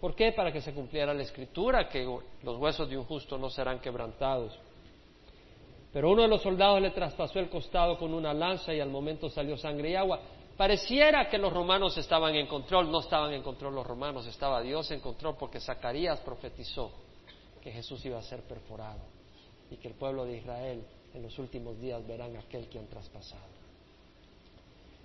[0.03, 0.33] ¿Por qué?
[0.33, 2.05] Para que se cumpliera la escritura, que
[2.43, 4.59] los huesos de un justo no serán quebrantados.
[5.93, 9.29] Pero uno de los soldados le traspasó el costado con una lanza y al momento
[9.29, 10.21] salió sangre y agua.
[10.57, 14.91] Pareciera que los romanos estaban en control, no estaban en control los romanos, estaba Dios
[14.91, 16.93] en control porque Zacarías profetizó
[17.61, 19.01] que Jesús iba a ser perforado
[19.71, 20.85] y que el pueblo de Israel
[21.15, 23.53] en los últimos días verán aquel que han traspasado.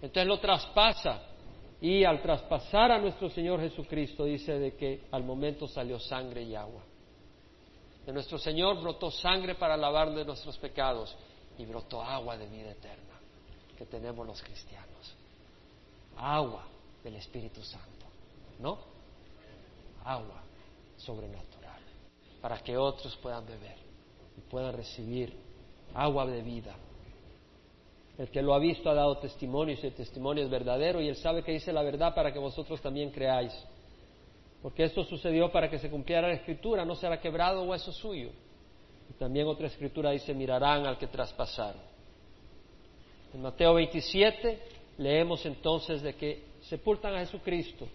[0.02, 1.22] Entonces lo traspasa
[1.82, 6.56] y al traspasar a nuestro Señor Jesucristo dice de que al momento salió sangre y
[6.56, 6.84] agua.
[8.08, 11.14] De nuestro Señor brotó sangre para lavar de nuestros pecados
[11.58, 13.20] y brotó agua de vida eterna
[13.78, 15.14] que tenemos los cristianos.
[16.16, 16.66] Agua
[17.04, 18.06] del Espíritu Santo,
[18.60, 18.78] ¿no?
[20.06, 20.42] Agua
[20.96, 21.82] sobrenatural
[22.42, 23.76] para que otros puedan beber
[24.38, 25.38] y puedan recibir
[25.94, 26.74] agua de vida.
[28.18, 31.18] El que lo ha visto ha dado testimonio y ese testimonio es verdadero y él
[31.18, 33.52] sabe que dice la verdad para que vosotros también creáis.
[34.62, 38.30] Porque esto sucedió para que se cumpliera la escritura, no será quebrado hueso suyo.
[39.10, 41.82] Y también otra escritura dice, mirarán al que traspasaron.
[43.34, 44.60] En Mateo 27
[44.98, 47.88] leemos entonces de que sepultan a Jesucristo.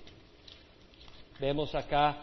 [1.41, 2.23] Vemos acá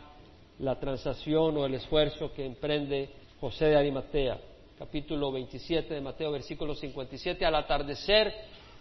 [0.59, 3.09] la transacción o el esfuerzo que emprende
[3.39, 4.39] José de Arimatea,
[4.77, 8.33] capítulo 27 de Mateo, versículo 57, al atardecer,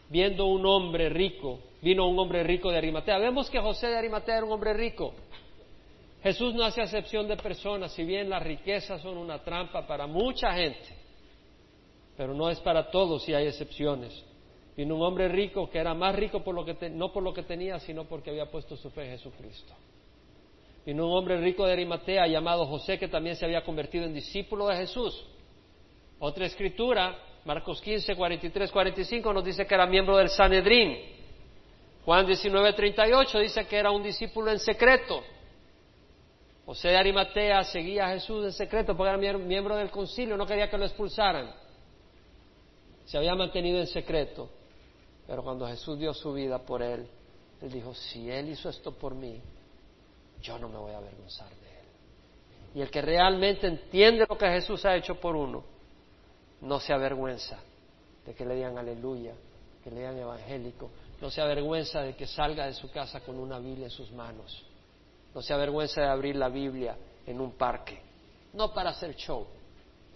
[0.08, 3.18] viendo un hombre rico, vino un hombre rico de Arimatea.
[3.18, 5.14] Vemos que José de Arimatea era un hombre rico.
[6.28, 10.52] Jesús no hace acepción de personas, si bien las riquezas son una trampa para mucha
[10.52, 10.94] gente,
[12.18, 14.12] pero no es para todos si hay excepciones.
[14.76, 16.42] Vino un hombre rico que era más rico
[16.92, 19.72] no por lo que tenía, sino porque había puesto su fe en Jesucristo.
[20.84, 24.66] Vino un hombre rico de Arimatea llamado José que también se había convertido en discípulo
[24.66, 25.24] de Jesús.
[26.18, 27.16] Otra escritura,
[27.46, 30.94] Marcos 15, 43, 45, nos dice que era miembro del Sanedrín.
[32.04, 35.22] Juan 19, 38 dice que era un discípulo en secreto.
[36.68, 40.68] José de Arimatea seguía a Jesús en secreto porque era miembro del concilio, no quería
[40.68, 41.50] que lo expulsaran.
[43.06, 44.50] Se había mantenido en secreto.
[45.26, 47.08] Pero cuando Jesús dio su vida por él,
[47.62, 49.40] él dijo, si él hizo esto por mí,
[50.42, 51.86] yo no me voy a avergonzar de él.
[52.74, 55.64] Y el que realmente entiende lo que Jesús ha hecho por uno,
[56.60, 57.58] no se avergüenza
[58.26, 59.32] de que le digan aleluya,
[59.82, 60.90] que le digan evangélico,
[61.22, 64.67] no se avergüenza de que salga de su casa con una Biblia en sus manos
[65.38, 68.02] no se avergüenza de abrir la Biblia en un parque,
[68.54, 69.46] no para hacer show,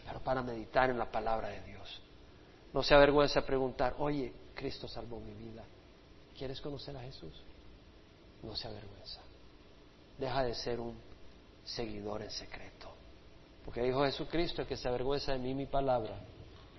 [0.04, 2.02] pero para meditar en la palabra de Dios.
[2.74, 5.62] No se avergüenza de preguntar, oye, Cristo salvó mi vida,
[6.36, 7.32] ¿quieres conocer a Jesús?
[8.42, 9.20] No se avergüenza.
[10.18, 10.98] Deja de ser un
[11.62, 12.88] seguidor en secreto.
[13.64, 16.16] Porque dijo Jesucristo que se avergüenza de mí mi palabra.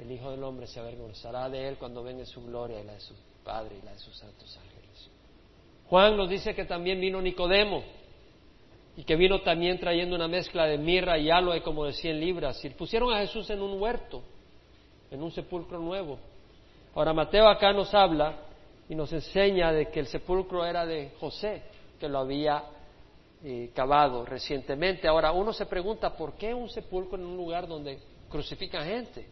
[0.02, 3.00] El Hijo del Hombre se avergonzará de él cuando venga su gloria y la de
[3.00, 3.14] su
[3.46, 5.10] Padre y la de sus santos ángeles.
[5.88, 8.03] Juan nos dice que también vino Nicodemo
[8.96, 12.64] y que vino también trayendo una mezcla de mirra y aloe como de cien libras.
[12.64, 14.22] Y pusieron a Jesús en un huerto,
[15.10, 16.20] en un sepulcro nuevo.
[16.96, 18.38] Ahora Mateo acá nos habla
[18.88, 21.64] y nos enseña de que el sepulcro era de José,
[22.00, 22.64] que lo había
[23.44, 25.08] eh, cavado recientemente.
[25.08, 27.98] Ahora uno se pregunta, ¿por qué un sepulcro en un lugar donde
[28.30, 29.26] crucifican gente?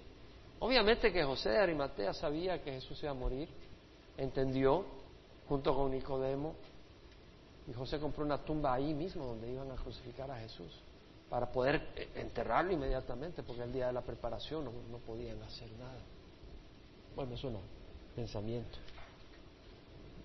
[0.59, 3.47] Obviamente que José de Arimatea sabía que Jesús iba a morir,
[4.17, 4.85] entendió,
[5.47, 6.55] junto con Nicodemo,
[7.67, 10.71] y José compró una tumba ahí mismo donde iban a crucificar a Jesús
[11.29, 16.01] para poder eh, enterrarlo inmediatamente, porque el día de la preparación no, podían hacer nada.
[17.15, 17.57] Bueno, es un
[18.15, 18.77] pensamiento.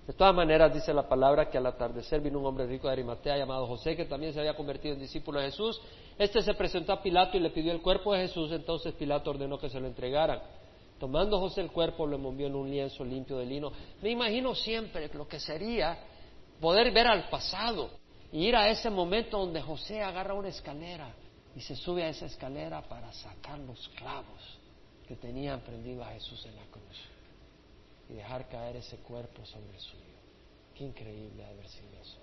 [0.07, 3.37] De todas maneras, dice la palabra que al atardecer vino un hombre rico de Arimatea
[3.37, 5.81] llamado José, que también se había convertido en discípulo de Jesús.
[6.19, 9.59] Este se presentó a Pilato y le pidió el cuerpo de Jesús, entonces Pilato ordenó
[9.59, 10.41] que se lo entregaran.
[10.99, 13.71] Tomando José el cuerpo, lo envolvió en un lienzo limpio de lino.
[14.03, 15.99] Me imagino siempre lo que sería
[16.61, 17.91] poder ver al pasado
[18.33, 21.15] y ir a ese momento donde José agarra una escalera
[21.55, 24.59] y se sube a esa escalera para sacar los clavos
[25.07, 26.99] que tenían prendido a Jesús en la cruz
[28.09, 30.03] y dejar caer ese cuerpo sobre el suyo.
[30.75, 32.19] Qué increíble haber sido eso.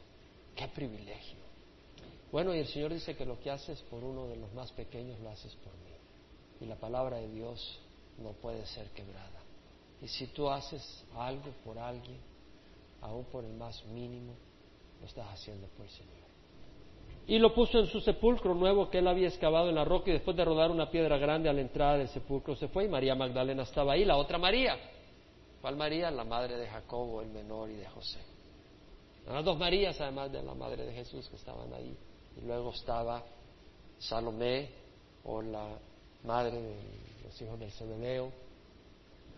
[0.55, 1.39] Qué privilegio.
[2.31, 5.19] Bueno, y el Señor dice que lo que haces por uno de los más pequeños
[5.19, 5.93] lo haces por mí.
[6.61, 7.79] Y la palabra de Dios
[8.19, 9.41] no puede ser quebrada.
[10.01, 12.19] Y si tú haces algo por alguien,
[13.03, 14.33] aún por el más mínimo,
[14.99, 16.13] lo estás haciendo por el Señor.
[17.25, 20.13] y lo puso en su sepulcro nuevo que él había excavado en la roca y
[20.13, 23.15] después de rodar una piedra grande a la entrada del sepulcro se fue y María
[23.15, 24.77] Magdalena estaba ahí, la otra María.
[25.63, 26.11] ¿Cuál María?
[26.11, 28.19] La madre de Jacobo, el menor, y de José.
[29.25, 31.95] Las dos Marías, además de la madre de Jesús, que estaban ahí.
[32.35, 33.23] Y luego estaba
[33.97, 34.67] Salomé,
[35.23, 35.65] o la
[36.25, 36.75] madre de
[37.23, 38.29] los hijos del Zebedeo.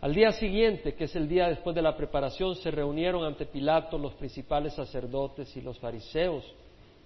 [0.00, 3.96] Al día siguiente, que es el día después de la preparación, se reunieron ante Pilato
[3.96, 6.44] los principales sacerdotes y los fariseos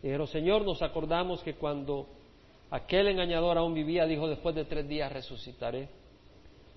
[0.02, 2.06] y dijeron, Señor, nos acordamos que cuando
[2.70, 5.88] aquel engañador aún vivía, dijo, después de tres días resucitaré.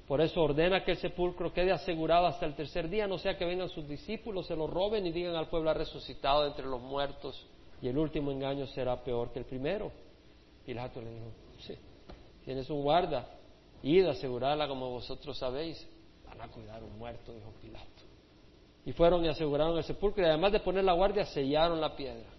[0.07, 3.45] Por eso ordena que el sepulcro quede asegurado hasta el tercer día, no sea que
[3.45, 7.47] vengan sus discípulos, se lo roben y digan al pueblo ha resucitado entre los muertos
[7.81, 9.91] y el último engaño será peor que el primero.
[10.65, 11.25] Pilato le dijo,
[11.59, 11.75] sí,
[12.43, 13.27] tienes un guarda,
[13.81, 15.87] id asegurarla como vosotros sabéis.
[16.33, 17.87] Van a cuidar un muerto, dijo Pilato.
[18.85, 22.29] Y fueron y aseguraron el sepulcro y además de poner la guardia sellaron la piedra.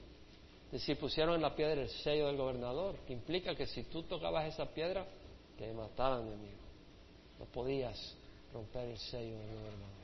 [0.66, 4.02] Es decir, pusieron en la piedra el sello del gobernador, que implica que si tú
[4.02, 5.06] tocabas esa piedra,
[5.56, 6.64] te mataban, amigo.
[7.38, 8.16] No podías
[8.52, 9.94] romper el sello del gobernador.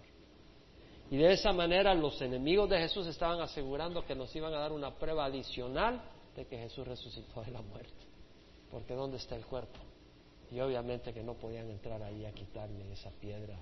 [1.11, 4.73] Y de esa manera los enemigos de Jesús estaban asegurando que nos iban a dar
[4.73, 6.01] una prueba adicional
[6.37, 7.91] de que Jesús resucitó de la muerte.
[8.71, 9.81] Porque ¿dónde está el cuerpo?
[10.53, 13.59] Y obviamente que no podían entrar ahí a quitarle esa piedra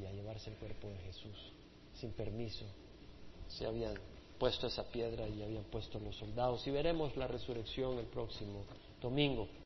[0.00, 1.52] y a llevarse el cuerpo de Jesús
[1.94, 2.64] sin permiso.
[3.48, 3.94] Se habían
[4.38, 6.66] puesto esa piedra y habían puesto los soldados.
[6.66, 8.64] Y veremos la resurrección el próximo
[9.00, 9.48] domingo.